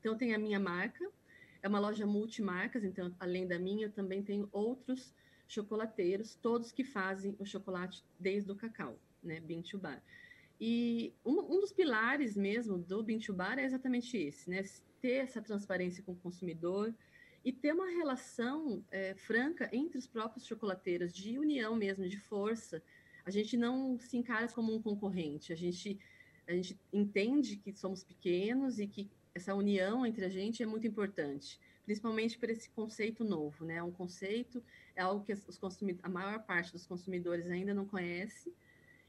Então, 0.00 0.16
tem 0.16 0.34
a 0.34 0.38
minha 0.38 0.60
marca, 0.60 1.10
é 1.62 1.68
uma 1.68 1.80
loja 1.80 2.06
multimarcas, 2.06 2.84
então, 2.84 3.14
além 3.18 3.46
da 3.46 3.58
minha, 3.58 3.86
eu 3.86 3.92
também 3.92 4.22
tenho 4.22 4.48
outros 4.52 5.14
chocolateiros, 5.48 6.34
todos 6.34 6.72
que 6.72 6.84
fazem 6.84 7.34
o 7.38 7.44
chocolate 7.44 8.04
desde 8.18 8.50
o 8.52 8.56
cacau, 8.56 8.98
né, 9.22 9.40
Bintu 9.40 9.78
Bar. 9.78 10.02
E 10.60 11.12
um, 11.24 11.56
um, 11.56 11.60
dos 11.60 11.72
pilares 11.72 12.36
mesmo 12.36 12.78
do 12.78 13.02
Bintu 13.02 13.32
Bar 13.32 13.58
é 13.58 13.64
exatamente 13.64 14.16
esse, 14.16 14.48
né, 14.48 14.62
ter 15.04 15.16
essa 15.16 15.42
transparência 15.42 16.02
com 16.02 16.12
o 16.12 16.16
consumidor 16.16 16.94
e 17.44 17.52
ter 17.52 17.74
uma 17.74 17.90
relação 17.90 18.82
é, 18.90 19.12
franca 19.14 19.68
entre 19.70 19.98
os 19.98 20.06
próprios 20.06 20.46
chocolateiros, 20.46 21.12
de 21.12 21.38
união 21.38 21.76
mesmo, 21.76 22.08
de 22.08 22.18
força. 22.18 22.82
A 23.26 23.30
gente 23.30 23.54
não 23.54 23.98
se 23.98 24.16
encara 24.16 24.48
como 24.48 24.74
um 24.74 24.80
concorrente, 24.80 25.52
a 25.52 25.56
gente, 25.56 26.00
a 26.48 26.52
gente 26.52 26.80
entende 26.90 27.58
que 27.58 27.70
somos 27.74 28.02
pequenos 28.02 28.78
e 28.78 28.86
que 28.86 29.10
essa 29.34 29.54
união 29.54 30.06
entre 30.06 30.24
a 30.24 30.30
gente 30.30 30.62
é 30.62 30.66
muito 30.66 30.86
importante, 30.86 31.60
principalmente 31.84 32.38
por 32.38 32.48
esse 32.48 32.70
conceito 32.70 33.22
novo, 33.24 33.62
né? 33.62 33.82
Um 33.82 33.92
conceito 33.92 34.64
é 34.96 35.02
algo 35.02 35.22
que 35.22 35.34
os 35.34 35.60
a 36.02 36.08
maior 36.08 36.42
parte 36.44 36.72
dos 36.72 36.86
consumidores 36.86 37.50
ainda 37.50 37.74
não 37.74 37.84
conhece. 37.84 38.50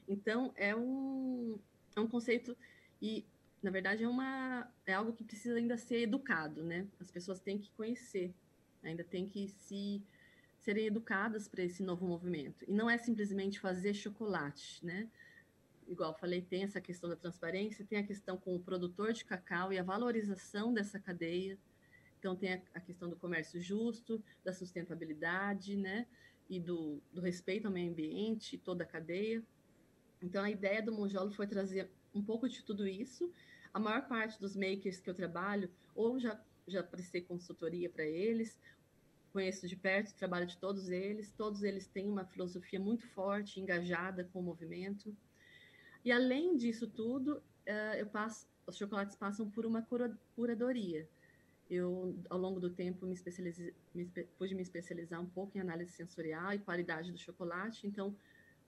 Então 0.10 0.51
é 0.58 0.75
um 0.75 1.58
é 1.95 2.01
um 2.01 2.08
conceito 2.08 2.58
e 3.01 3.25
na 3.65 3.71
verdade 3.71 4.04
é 4.04 4.08
uma 4.08 4.71
é 4.86 4.93
algo 4.93 5.12
que 5.12 5.23
precisa 5.23 5.58
ainda 5.58 5.75
ser 5.75 6.01
educado, 6.01 6.63
né? 6.63 6.88
As 6.99 7.10
pessoas 7.10 7.39
têm 7.39 7.58
que 7.58 7.71
conhecer, 7.71 8.32
ainda 8.84 9.04
têm 9.04 9.28
que 9.28 9.47
se 9.47 10.04
serem 10.60 10.86
educadas 10.86 11.47
para 11.47 11.63
esse 11.63 11.82
novo 11.82 12.06
movimento. 12.06 12.63
E 12.67 12.71
não 12.71 12.88
é 12.88 12.97
simplesmente 12.97 13.60
fazer 13.60 13.93
chocolate, 13.93 14.86
né? 14.86 15.10
igual 15.88 16.13
falei, 16.15 16.41
tem 16.41 16.63
essa 16.63 16.82
questão 16.82 17.10
da 17.10 17.15
transparência, 17.15 17.86
tem 17.86 17.99
a 17.99 18.04
questão 18.04 18.38
com 18.38 18.56
o 18.56 18.60
produtor 18.60 19.13
de 19.13 19.23
cacau 19.23 19.71
e 19.71 19.78
a 19.78 19.84
valorização 19.84 20.73
dessa 20.73 20.99
cadeia. 20.99 21.58
Então, 22.19 22.36
tem 22.36 22.54
a, 22.54 22.62
a 22.73 22.80
questão 22.80 23.10
do 23.10 23.15
comércio 23.15 23.62
justo, 23.62 24.23
da 24.43 24.51
sustentabilidade, 24.51 25.75
né? 25.75 26.08
E 26.49 26.60
do, 26.60 26.99
do 27.13 27.21
respeito 27.21 27.67
ao 27.67 27.73
meio 27.73 27.91
ambiente, 27.91 28.58
toda 28.58 28.84
a 28.84 28.88
cadeia. 28.88 29.43
Então, 30.21 30.43
a 30.43 30.49
ideia 30.49 30.82
do 30.82 30.91
Monjolo 30.91 31.32
foi 31.32 31.45
trazer 31.45 31.89
um 32.13 32.23
pouco 32.23 32.47
de 32.47 32.63
tudo 32.63 32.88
isso, 32.88 33.32
a 33.76 33.80
maior 33.80 34.08
parte 34.08 34.40
dos 34.40 34.56
makers 34.56 35.02
que 35.02 35.10
eu 35.10 35.14
trabalho, 35.14 35.70
ou 35.94 36.18
já, 36.18 36.42
já 36.66 36.82
prestei 36.82 37.20
consultoria 37.22 37.90
para 37.90 38.06
eles, 38.06 38.58
conheço 39.34 39.68
de 39.68 39.76
perto 39.76 40.12
o 40.12 40.16
trabalho 40.16 40.48
de 40.48 40.58
todos 40.58 40.88
eles, 40.88 41.34
todos 41.34 41.62
eles 41.62 41.86
têm 41.86 42.08
uma 42.08 42.24
filosofia 42.24 42.80
muito 42.80 43.06
forte, 43.10 43.60
engajada 43.60 44.24
com 44.32 44.40
o 44.40 44.44
movimento. 44.44 45.14
E 46.06 46.10
além 46.10 46.56
disso 46.56 46.88
tudo, 46.88 47.44
uh, 47.68 47.96
eu 47.98 48.06
passo, 48.06 48.48
os 48.66 48.78
chocolates 48.78 49.18
passam 49.18 49.52
por 49.52 49.66
uma 49.66 49.82
cura, 49.82 50.18
curadoria. 50.38 51.06
Eu, 51.70 52.18
ao 52.30 52.40
longo 52.40 52.62
do 52.62 52.70
tempo, 52.70 53.06
me, 53.06 53.14
especializei, 53.14 53.74
me 53.94 54.06
pude 54.38 54.56
me 54.56 54.62
especializar 54.62 55.20
um 55.20 55.28
pouco 55.28 55.58
em 55.58 55.60
análise 55.60 55.92
sensorial 55.92 56.54
e 56.54 56.60
qualidade 56.60 57.12
do 57.12 57.18
chocolate. 57.18 57.86
Então, 57.86 58.16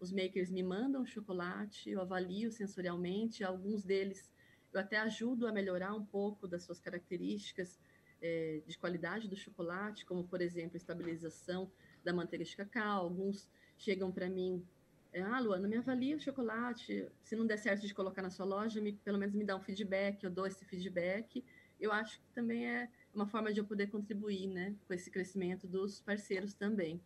os 0.01 0.11
makers 0.11 0.51
me 0.51 0.63
mandam 0.63 1.05
chocolate, 1.05 1.89
eu 1.89 2.01
avalio 2.01 2.51
sensorialmente. 2.51 3.41
Alguns 3.41 3.85
deles 3.85 4.29
eu 4.73 4.79
até 4.79 4.97
ajudo 4.97 5.47
a 5.47 5.51
melhorar 5.51 5.93
um 5.93 6.05
pouco 6.05 6.47
das 6.47 6.63
suas 6.63 6.79
características, 6.79 7.79
é, 8.21 8.61
de 8.65 8.77
qualidade 8.77 9.27
do 9.27 9.35
chocolate, 9.35 10.05
como, 10.05 10.23
por 10.23 10.41
exemplo, 10.41 10.77
estabilização 10.77 11.71
da 12.03 12.13
manteiga 12.13 12.43
de 12.43 12.55
cacau. 12.55 13.03
Alguns 13.03 13.49
chegam 13.77 14.11
para 14.11 14.29
mim, 14.29 14.65
é, 15.13 15.21
ah, 15.21 15.39
Luana, 15.39 15.67
me 15.67 15.77
avalia 15.77 16.15
o 16.15 16.19
chocolate, 16.19 17.07
se 17.23 17.35
não 17.35 17.45
der 17.45 17.57
certo 17.57 17.85
de 17.85 17.93
colocar 17.93 18.21
na 18.21 18.29
sua 18.29 18.45
loja, 18.45 18.81
me, 18.81 18.93
pelo 18.93 19.17
menos 19.17 19.35
me 19.35 19.43
dá 19.43 19.55
um 19.55 19.61
feedback, 19.61 20.23
eu 20.23 20.31
dou 20.31 20.47
esse 20.47 20.65
feedback. 20.65 21.43
Eu 21.79 21.91
acho 21.91 22.19
que 22.19 22.25
também 22.33 22.67
é 22.67 22.89
uma 23.13 23.27
forma 23.27 23.53
de 23.53 23.59
eu 23.59 23.65
poder 23.65 23.87
contribuir 23.87 24.47
né, 24.47 24.75
com 24.87 24.93
esse 24.93 25.11
crescimento 25.11 25.67
dos 25.67 26.01
parceiros 26.01 26.53
também. 26.53 26.99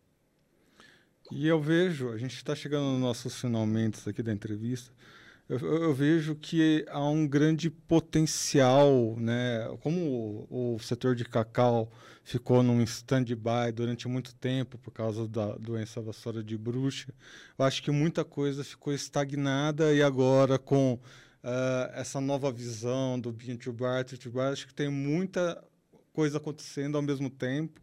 E 1.30 1.46
eu 1.46 1.60
vejo, 1.60 2.10
a 2.10 2.16
gente 2.16 2.34
está 2.34 2.54
chegando 2.54 2.90
nos 2.92 3.00
nossos 3.00 3.40
finalmente 3.40 4.08
aqui 4.08 4.22
da 4.22 4.32
entrevista, 4.32 4.92
eu, 5.60 5.82
eu, 5.82 5.94
vejo 5.94 6.34
que 6.34 6.84
há 6.88 7.06
um 7.06 7.26
grande 7.26 7.68
potencial, 7.68 9.16
né? 9.18 9.68
Como 9.80 10.46
o, 10.50 10.76
o 10.76 10.78
setor 10.78 11.14
de 11.14 11.24
cacau 11.24 11.92
ficou 12.24 12.62
num 12.62 12.80
stand-by 12.82 13.70
durante 13.74 14.08
muito 14.08 14.34
tempo 14.34 14.78
por 14.78 14.92
causa 14.92 15.28
da 15.28 15.54
doença 15.56 16.00
vassoura 16.00 16.42
de 16.42 16.56
bruxa, 16.56 17.12
eu 17.58 17.64
acho 17.64 17.82
que 17.82 17.90
muita 17.90 18.24
coisa 18.24 18.64
ficou 18.64 18.94
estagnada 18.94 19.92
e 19.92 20.02
agora 20.02 20.58
com 20.58 20.94
uh, 20.94 21.92
essa 21.94 22.20
nova 22.20 22.50
visão 22.50 23.20
do 23.20 23.30
Bean 23.30 23.56
to 23.56 23.72
Bar, 23.72 24.04
to 24.04 24.30
Bar, 24.30 24.52
acho 24.52 24.66
que 24.66 24.74
tem 24.74 24.88
muita 24.88 25.62
coisa 26.14 26.38
acontecendo 26.38 26.96
ao 26.96 27.02
mesmo 27.02 27.28
tempo. 27.28 27.80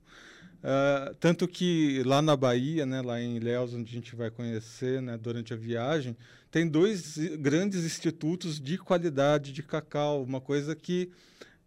Uh, 0.60 1.14
tanto 1.16 1.48
que 1.48 2.04
lá 2.04 2.22
na 2.22 2.36
Bahia, 2.36 2.86
né, 2.86 3.02
lá 3.02 3.22
em 3.22 3.38
Ilhéus, 3.38 3.74
onde 3.74 3.90
a 3.90 3.94
gente 3.94 4.16
vai 4.16 4.30
conhecer 4.30 5.02
né, 5.02 5.18
durante 5.18 5.54
a 5.54 5.58
viagem, 5.58 6.18
tem 6.52 6.68
dois 6.68 7.18
grandes 7.40 7.86
institutos 7.86 8.60
de 8.60 8.78
qualidade 8.78 9.54
de 9.54 9.64
cacau, 9.64 10.22
uma 10.24 10.42
coisa 10.42 10.76
que 10.76 11.12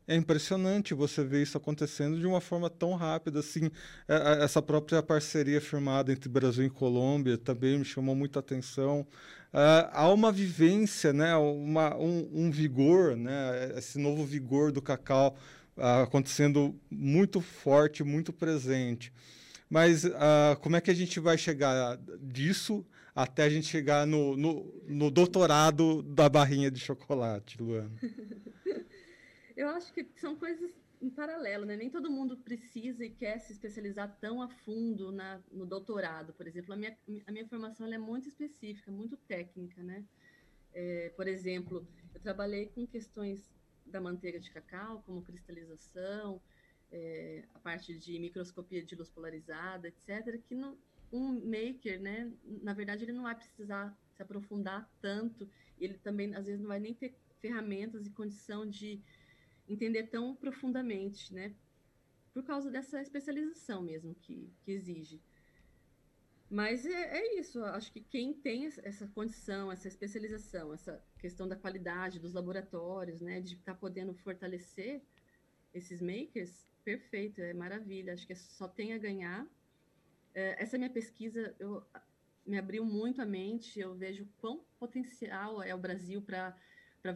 é 0.06 0.16
impressionante 0.16 0.94
você 0.94 1.24
ver 1.24 1.42
isso 1.42 1.56
acontecendo 1.56 2.18
de 2.18 2.26
uma 2.26 2.40
forma 2.40 2.68
tão 2.68 2.94
rápida. 2.94 3.40
Assim, 3.40 3.70
é, 4.08 4.14
é, 4.14 4.44
essa 4.44 4.60
própria 4.60 5.02
parceria 5.02 5.60
firmada 5.60 6.12
entre 6.12 6.28
Brasil 6.28 6.66
e 6.66 6.70
Colômbia 6.70 7.38
também 7.38 7.78
me 7.78 7.84
chamou 7.84 8.14
muita 8.14 8.40
atenção. 8.40 9.06
Uh, 9.52 9.88
há 9.92 10.08
uma 10.08 10.32
vivência, 10.32 11.12
né, 11.12 11.36
uma, 11.36 11.96
um, 11.96 12.28
um 12.32 12.50
vigor, 12.50 13.16
né, 13.16 13.72
esse 13.76 13.98
novo 13.98 14.24
vigor 14.24 14.72
do 14.72 14.82
cacau 14.82 15.36
acontecendo 15.76 16.78
muito 16.90 17.40
forte, 17.40 18.02
muito 18.02 18.32
presente. 18.32 19.12
Mas 19.68 20.04
como 20.60 20.76
é 20.76 20.80
que 20.80 20.90
a 20.90 20.94
gente 20.94 21.18
vai 21.18 21.38
chegar 21.38 21.98
disso 22.20 22.84
até 23.14 23.44
a 23.44 23.48
gente 23.48 23.66
chegar 23.66 24.06
no, 24.06 24.36
no, 24.36 24.82
no 24.86 25.10
doutorado 25.10 26.02
da 26.02 26.28
barrinha 26.28 26.70
de 26.70 26.80
chocolate, 26.80 27.62
Luana? 27.62 27.90
Eu 29.56 29.68
acho 29.68 29.92
que 29.92 30.06
são 30.16 30.34
coisas 30.34 30.70
em 31.00 31.10
paralelo, 31.10 31.64
né? 31.64 31.76
Nem 31.76 31.90
todo 31.90 32.10
mundo 32.10 32.36
precisa 32.36 33.04
e 33.04 33.10
quer 33.10 33.38
se 33.38 33.52
especializar 33.52 34.16
tão 34.20 34.40
a 34.40 34.48
fundo 34.48 35.10
na, 35.10 35.40
no 35.50 35.66
doutorado, 35.66 36.32
por 36.32 36.46
exemplo. 36.46 36.72
A 36.72 36.76
minha, 36.76 36.96
a 37.26 37.32
minha 37.32 37.46
formação 37.46 37.92
é 37.92 37.98
muito 37.98 38.28
específica, 38.28 38.90
muito 38.90 39.16
técnica, 39.16 39.82
né? 39.82 40.04
É, 40.72 41.12
por 41.16 41.26
exemplo, 41.26 41.86
eu 42.14 42.20
trabalhei 42.20 42.66
com 42.66 42.86
questões 42.86 43.52
da 43.86 44.00
manteiga 44.00 44.38
de 44.38 44.50
cacau, 44.50 45.02
como 45.06 45.22
cristalização, 45.22 46.40
é, 46.90 47.44
a 47.54 47.58
parte 47.58 47.96
de 47.96 48.18
microscopia 48.18 48.84
de 48.84 48.94
luz 48.94 49.08
polarizada, 49.08 49.88
etc., 49.88 50.40
que 50.46 50.54
um 51.12 51.32
maker, 51.44 52.00
né, 52.00 52.32
na 52.62 52.72
verdade, 52.72 53.04
ele 53.04 53.12
não 53.12 53.24
vai 53.24 53.34
precisar 53.34 53.96
se 54.14 54.22
aprofundar 54.22 54.90
tanto, 55.00 55.48
ele 55.78 55.98
também, 55.98 56.34
às 56.34 56.46
vezes, 56.46 56.60
não 56.60 56.68
vai 56.68 56.80
nem 56.80 56.94
ter 56.94 57.14
ferramentas 57.40 58.06
e 58.06 58.10
condição 58.10 58.66
de 58.66 59.00
entender 59.68 60.04
tão 60.04 60.34
profundamente, 60.34 61.32
né, 61.34 61.54
por 62.32 62.42
causa 62.42 62.70
dessa 62.70 63.00
especialização 63.00 63.82
mesmo 63.82 64.14
que, 64.14 64.50
que 64.62 64.72
exige. 64.72 65.20
Mas 66.52 66.84
é, 66.84 66.90
é, 66.90 67.40
isso, 67.40 67.64
acho 67.64 67.90
que 67.90 68.02
quem 68.02 68.34
tem 68.34 68.66
essa 68.66 69.06
condição, 69.06 69.72
essa 69.72 69.88
especialização, 69.88 70.74
essa 70.74 71.02
questão 71.18 71.48
da 71.48 71.56
qualidade 71.56 72.20
dos 72.20 72.34
laboratórios, 72.34 73.22
né, 73.22 73.40
de 73.40 73.54
estar 73.54 73.72
tá 73.72 73.78
podendo 73.78 74.12
fortalecer 74.12 75.00
esses 75.72 76.02
makers, 76.02 76.68
perfeito, 76.84 77.40
é 77.40 77.54
maravilha, 77.54 78.12
acho 78.12 78.26
que 78.26 78.34
só 78.34 78.68
tem 78.68 78.92
a 78.92 78.98
ganhar. 78.98 79.46
É, 80.34 80.62
essa 80.62 80.76
minha 80.76 80.90
pesquisa 80.90 81.56
eu, 81.58 81.82
me 82.44 82.58
abriu 82.58 82.84
muito 82.84 83.22
a 83.22 83.24
mente, 83.24 83.80
eu 83.80 83.94
vejo 83.94 84.28
quão 84.36 84.62
potencial 84.78 85.62
é 85.62 85.74
o 85.74 85.78
Brasil 85.78 86.20
para 86.20 86.54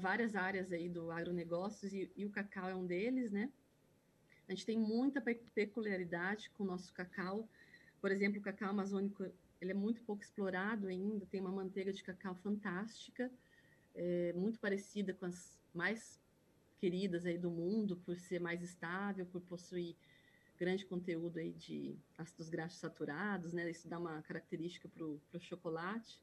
várias 0.01 0.35
áreas 0.35 0.72
aí 0.72 0.88
do 0.88 1.11
agronegócios 1.11 1.92
e, 1.92 2.11
e 2.16 2.25
o 2.25 2.31
cacau 2.31 2.70
é 2.70 2.75
um 2.75 2.87
deles, 2.87 3.31
né? 3.31 3.53
A 4.49 4.53
gente 4.53 4.64
tem 4.64 4.79
muita 4.79 5.20
peculiaridade 5.20 6.49
com 6.57 6.64
o 6.64 6.66
nosso 6.66 6.90
cacau, 6.94 7.46
por 8.00 8.11
exemplo, 8.11 8.40
o 8.40 8.42
cacau 8.42 8.70
amazônico 8.70 9.24
ele 9.61 9.70
é 9.70 9.74
muito 9.74 10.02
pouco 10.02 10.22
explorado 10.22 10.87
ainda, 10.87 11.26
tem 11.26 11.40
uma 11.40 11.50
manteiga 11.50 11.92
de 11.92 12.02
cacau 12.02 12.35
fantástica, 12.35 13.30
é, 13.94 14.32
muito 14.35 14.59
parecida 14.59 15.14
com 15.14 15.26
as 15.26 15.59
mais 15.74 16.20
queridas 16.78 17.24
aí 17.24 17.38
do 17.38 17.50
mundo, 17.50 17.96
por 18.04 18.16
ser 18.18 18.40
mais 18.40 18.62
estável, 18.62 19.24
por 19.26 19.40
possuir 19.42 19.96
grande 20.59 20.85
conteúdo 20.85 21.38
aí 21.38 21.52
de 21.52 21.96
ácidos 22.16 22.48
graxos 22.48 22.80
saturados, 22.80 23.52
né? 23.52 23.70
Isso 23.70 23.88
dá 23.88 23.98
uma 23.98 24.22
característica 24.22 24.88
para 24.88 25.04
o 25.04 25.40
chocolate. 25.40 26.20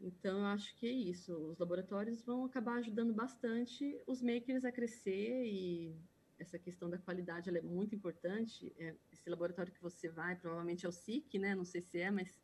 Então, 0.00 0.38
eu 0.40 0.46
acho 0.46 0.76
que 0.76 0.86
é 0.86 0.92
isso. 0.92 1.32
Os 1.32 1.58
laboratórios 1.58 2.22
vão 2.22 2.44
acabar 2.44 2.78
ajudando 2.78 3.14
bastante 3.14 3.98
os 4.06 4.22
makers 4.22 4.64
a 4.64 4.72
crescer 4.72 5.44
e 5.46 5.94
essa 6.38 6.58
questão 6.58 6.88
da 6.88 6.98
qualidade 6.98 7.48
é 7.48 7.62
muito 7.62 7.94
importante. 7.94 8.72
É, 8.78 8.94
esse 9.12 9.28
laboratório 9.28 9.72
que 9.72 9.82
você 9.82 10.08
vai, 10.08 10.36
provavelmente 10.36 10.84
é 10.84 10.88
o 10.88 10.92
SIC, 10.92 11.38
né? 11.38 11.54
Não 11.54 11.64
sei 11.64 11.80
se 11.80 11.98
é, 11.98 12.10
mas 12.10 12.38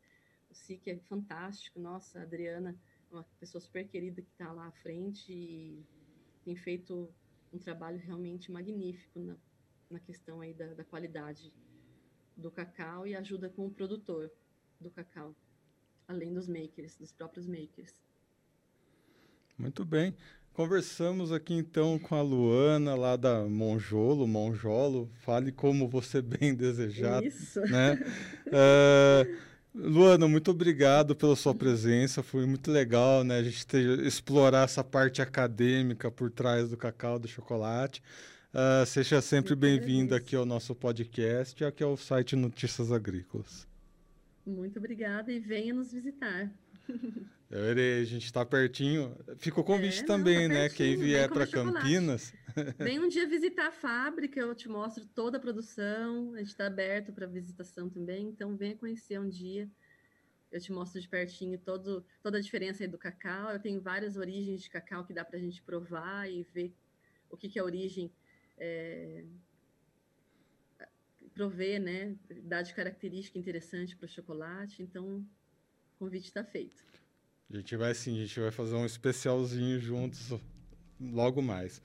o 0.49 0.55
SIC 0.55 0.87
é 0.87 0.97
fantástico. 0.99 1.79
Nossa, 1.79 2.19
a 2.19 2.23
Adriana 2.23 2.75
é 3.11 3.15
uma 3.15 3.23
pessoa 3.39 3.61
super 3.61 3.87
querida 3.87 4.21
que 4.21 4.31
está 4.31 4.51
lá 4.51 4.67
à 4.67 4.71
frente 4.71 5.31
e 5.31 5.85
tem 6.43 6.55
feito 6.55 7.13
um 7.51 7.59
trabalho 7.59 7.99
realmente 7.99 8.51
magnífico 8.51 9.19
na, 9.19 9.37
na 9.89 9.99
questão 9.99 10.41
aí 10.41 10.53
da, 10.53 10.73
da 10.73 10.83
qualidade 10.83 11.53
do 12.35 12.51
cacau 12.51 13.05
e 13.05 13.15
ajuda 13.15 13.49
com 13.49 13.67
o 13.67 13.71
produtor 13.71 14.31
do 14.79 14.89
cacau, 14.89 15.35
além 16.07 16.33
dos 16.33 16.47
makers, 16.47 16.97
dos 16.97 17.11
próprios 17.11 17.47
makers. 17.47 18.01
Muito 19.57 19.85
bem. 19.85 20.15
Conversamos 20.53 21.31
aqui 21.31 21.55
então 21.55 21.97
com 21.97 22.13
a 22.13 22.21
Luana, 22.21 22.93
lá 22.93 23.15
da 23.15 23.43
Monjolo, 23.43 24.27
Monjolo. 24.27 25.09
Fale 25.25 25.51
como 25.51 25.87
você 25.87 26.21
bem 26.21 26.53
desejar. 26.53 27.23
Isso. 27.23 27.59
Né? 27.61 27.99
uh, 28.47 29.35
Luana, 29.73 30.27
muito 30.27 30.51
obrigado 30.51 31.15
pela 31.15 31.35
sua 31.35 31.55
presença. 31.55 32.21
Foi 32.21 32.45
muito 32.45 32.69
legal 32.69 33.23
né, 33.23 33.39
a 33.39 33.43
gente 33.43 33.65
ter, 33.65 33.99
explorar 34.01 34.65
essa 34.65 34.83
parte 34.83 35.23
acadêmica 35.23 36.11
por 36.11 36.29
trás 36.29 36.69
do 36.69 36.77
cacau, 36.77 37.17
do 37.17 37.27
chocolate. 37.27 38.03
Uh, 38.53 38.85
seja 38.85 39.19
sempre 39.21 39.55
bem-vinda 39.55 40.17
aqui 40.17 40.35
ao 40.35 40.45
nosso 40.45 40.75
podcast, 40.75 41.65
aqui 41.65 41.83
ao 41.83 41.97
site 41.97 42.35
Notícias 42.35 42.91
Agrícolas. 42.91 43.67
Muito 44.45 44.77
obrigada 44.77 45.31
e 45.31 45.39
venha 45.39 45.73
nos 45.73 45.91
visitar. 45.91 46.51
Irei, 47.55 48.01
a 48.01 48.05
gente 48.05 48.25
está 48.25 48.43
pertinho. 48.43 49.15
Fica 49.37 49.61
o 49.61 49.63
convite 49.63 50.01
é, 50.01 50.05
também, 50.05 50.47
não, 50.47 50.55
tá 50.55 50.61
né? 50.61 50.69
Quem 50.69 50.97
vier 50.97 51.29
para 51.29 51.45
Campinas. 51.45 52.33
Vem 52.79 52.99
um 52.99 53.07
dia 53.07 53.27
visitar 53.27 53.67
a 53.67 53.71
fábrica, 53.71 54.39
eu 54.39 54.55
te 54.55 54.67
mostro 54.67 55.05
toda 55.05 55.37
a 55.37 55.39
produção. 55.39 56.33
A 56.33 56.39
gente 56.39 56.47
está 56.47 56.65
aberto 56.65 57.13
para 57.13 57.27
visitação 57.27 57.89
também, 57.89 58.27
então 58.27 58.57
venha 58.57 58.75
conhecer 58.75 59.19
um 59.19 59.29
dia. 59.29 59.69
Eu 60.51 60.59
te 60.59 60.71
mostro 60.71 60.99
de 60.99 61.07
pertinho 61.07 61.59
todo, 61.59 62.03
toda 62.23 62.39
a 62.39 62.41
diferença 62.41 62.87
do 62.87 62.97
cacau. 62.97 63.51
Eu 63.51 63.59
tenho 63.59 63.79
várias 63.79 64.17
origens 64.17 64.63
de 64.63 64.69
cacau 64.69 65.05
que 65.05 65.13
dá 65.13 65.23
para 65.23 65.37
a 65.37 65.41
gente 65.41 65.61
provar 65.61 66.27
e 66.29 66.43
ver 66.53 66.73
o 67.29 67.37
que, 67.37 67.49
que 67.49 67.59
é 67.59 67.61
a 67.61 67.65
origem 67.65 68.11
é, 68.57 69.23
prover, 71.33 71.79
né? 71.79 72.15
Dá 72.43 72.63
de 72.63 72.73
característica 72.73 73.37
interessante 73.37 73.95
para 73.95 74.05
o 74.05 74.09
chocolate. 74.09 74.81
Então, 74.81 75.17
o 75.95 75.99
convite 75.99 76.25
está 76.25 76.43
feito. 76.43 76.83
A 77.51 77.57
gente 77.57 77.75
vai 77.75 77.93
sim, 77.93 78.17
a 78.17 78.25
gente 78.25 78.39
vai 78.39 78.51
fazer 78.51 78.75
um 78.75 78.85
especialzinho 78.85 79.79
juntos 79.79 80.33
logo 80.99 81.41
mais. 81.41 81.81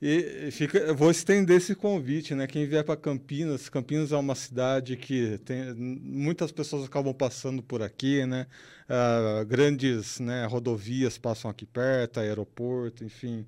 E 0.00 0.50
fica, 0.52 0.78
eu 0.78 0.94
vou 0.94 1.10
estender 1.10 1.56
esse 1.56 1.74
convite, 1.74 2.34
né? 2.34 2.46
Quem 2.46 2.66
vier 2.66 2.84
para 2.84 2.96
Campinas, 2.96 3.68
Campinas 3.70 4.12
é 4.12 4.16
uma 4.16 4.34
cidade 4.34 4.94
que 4.96 5.38
tem 5.38 5.72
muitas 5.74 6.52
pessoas 6.52 6.84
acabam 6.84 7.14
passando 7.14 7.62
por 7.62 7.82
aqui, 7.82 8.26
né? 8.26 8.46
Uh, 8.88 9.44
grandes 9.46 10.20
né, 10.20 10.44
rodovias 10.46 11.16
passam 11.16 11.50
aqui 11.50 11.64
perto, 11.64 12.20
aeroporto, 12.20 13.04
enfim. 13.04 13.46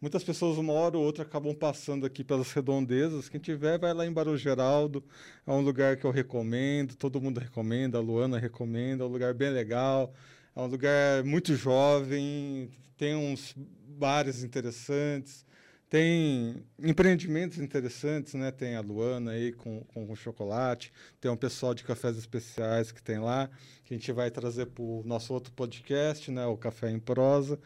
Muitas 0.00 0.24
pessoas, 0.24 0.56
uma 0.56 0.72
hora 0.72 0.96
ou 0.96 1.04
outra, 1.04 1.24
acabam 1.24 1.54
passando 1.54 2.06
aqui 2.06 2.24
pelas 2.24 2.50
redondezas. 2.52 3.28
Quem 3.28 3.38
tiver, 3.38 3.78
vai 3.78 3.92
lá 3.92 4.06
em 4.06 4.12
Barão 4.12 4.34
Geraldo. 4.34 5.04
É 5.46 5.52
um 5.52 5.60
lugar 5.60 5.98
que 5.98 6.06
eu 6.06 6.10
recomendo, 6.10 6.96
todo 6.96 7.20
mundo 7.20 7.38
recomenda, 7.38 7.98
a 7.98 8.00
Luana 8.00 8.38
recomenda. 8.38 9.04
É 9.04 9.06
um 9.06 9.10
lugar 9.10 9.34
bem 9.34 9.50
legal. 9.50 10.14
É 10.56 10.60
um 10.60 10.66
lugar 10.66 11.22
muito 11.22 11.54
jovem, 11.54 12.70
tem 12.96 13.14
uns 13.14 13.54
bares 13.56 14.42
interessantes, 14.42 15.44
tem 15.90 16.64
empreendimentos 16.78 17.58
interessantes, 17.58 18.34
né? 18.34 18.50
Tem 18.50 18.76
a 18.76 18.80
Luana 18.80 19.32
aí 19.32 19.52
com, 19.52 19.82
com, 19.92 20.14
chocolate, 20.14 20.92
tem 21.20 21.30
um 21.30 21.36
pessoal 21.36 21.74
de 21.74 21.84
cafés 21.84 22.16
especiais 22.16 22.90
que 22.90 23.02
tem 23.02 23.18
lá, 23.18 23.50
que 23.84 23.92
a 23.92 23.96
gente 23.96 24.12
vai 24.12 24.30
trazer 24.30 24.66
para 24.66 24.82
o 24.82 25.02
nosso 25.04 25.34
outro 25.34 25.52
podcast, 25.52 26.30
né? 26.30 26.46
O 26.46 26.56
Café 26.56 26.90
em 26.90 26.98
Prosa. 26.98 27.58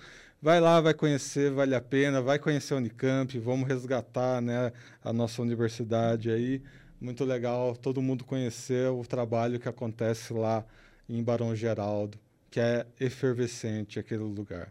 Vai 0.44 0.61
lá, 0.61 0.78
vai 0.78 0.92
conhecer, 0.92 1.50
vale 1.50 1.74
a 1.74 1.80
pena, 1.80 2.20
vai 2.20 2.38
conhecer 2.38 2.74
a 2.74 2.76
Unicamp, 2.76 3.38
vamos 3.38 3.66
resgatar 3.66 4.42
né, 4.42 4.72
a 5.02 5.11
nossa 5.11 5.40
universidade 5.40 6.30
aí. 6.30 6.61
Muito 7.00 7.24
legal 7.24 7.74
todo 7.74 8.02
mundo 8.02 8.26
conhecer 8.26 8.90
o 8.90 9.07
trabalho 9.07 9.59
que 9.59 9.70
acontece 9.70 10.35
lá 10.35 10.62
em 11.09 11.22
Barão 11.22 11.57
Geraldo, 11.57 12.18
que 12.50 12.61
é 12.61 12.87
efervescente 13.00 13.98
aquele 13.98 14.22
lugar. 14.22 14.70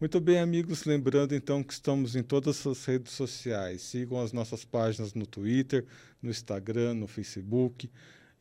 Muito 0.00 0.18
bem, 0.18 0.40
amigos, 0.40 0.84
lembrando 0.84 1.32
então 1.32 1.62
que 1.62 1.74
estamos 1.74 2.16
em 2.16 2.22
todas 2.24 2.66
as 2.66 2.84
redes 2.84 3.12
sociais. 3.12 3.82
Sigam 3.82 4.20
as 4.20 4.32
nossas 4.32 4.64
páginas 4.64 5.14
no 5.14 5.26
Twitter, 5.26 5.86
no 6.20 6.28
Instagram, 6.28 6.94
no 6.94 7.06
Facebook. 7.06 7.88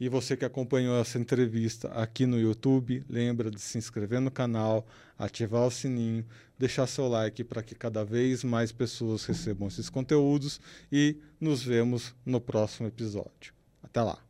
E 0.04 0.10
você 0.10 0.36
que 0.36 0.44
acompanhou 0.44 1.00
essa 1.00 1.18
entrevista 1.18 1.88
aqui 1.94 2.26
no 2.26 2.38
YouTube, 2.38 3.06
lembra 3.10 3.50
de 3.50 3.62
se 3.62 3.78
inscrever 3.78 4.20
no 4.20 4.30
canal, 4.30 4.86
ativar 5.18 5.66
o 5.66 5.72
sininho, 5.72 6.26
deixar 6.60 6.88
seu 6.88 7.08
like 7.08 7.42
para 7.46 7.64
que 7.64 7.74
cada 7.74 8.04
vez 8.04 8.44
mais 8.44 8.70
pessoas 8.70 9.24
recebam 9.24 9.70
esses 9.70 9.90
conteúdos 9.90 10.60
e 10.92 11.16
nos 11.40 11.64
vemos 11.64 12.14
no 12.26 12.42
próximo 12.42 12.90
episódio. 12.90 13.54
Até 13.82 14.02
lá! 14.02 14.24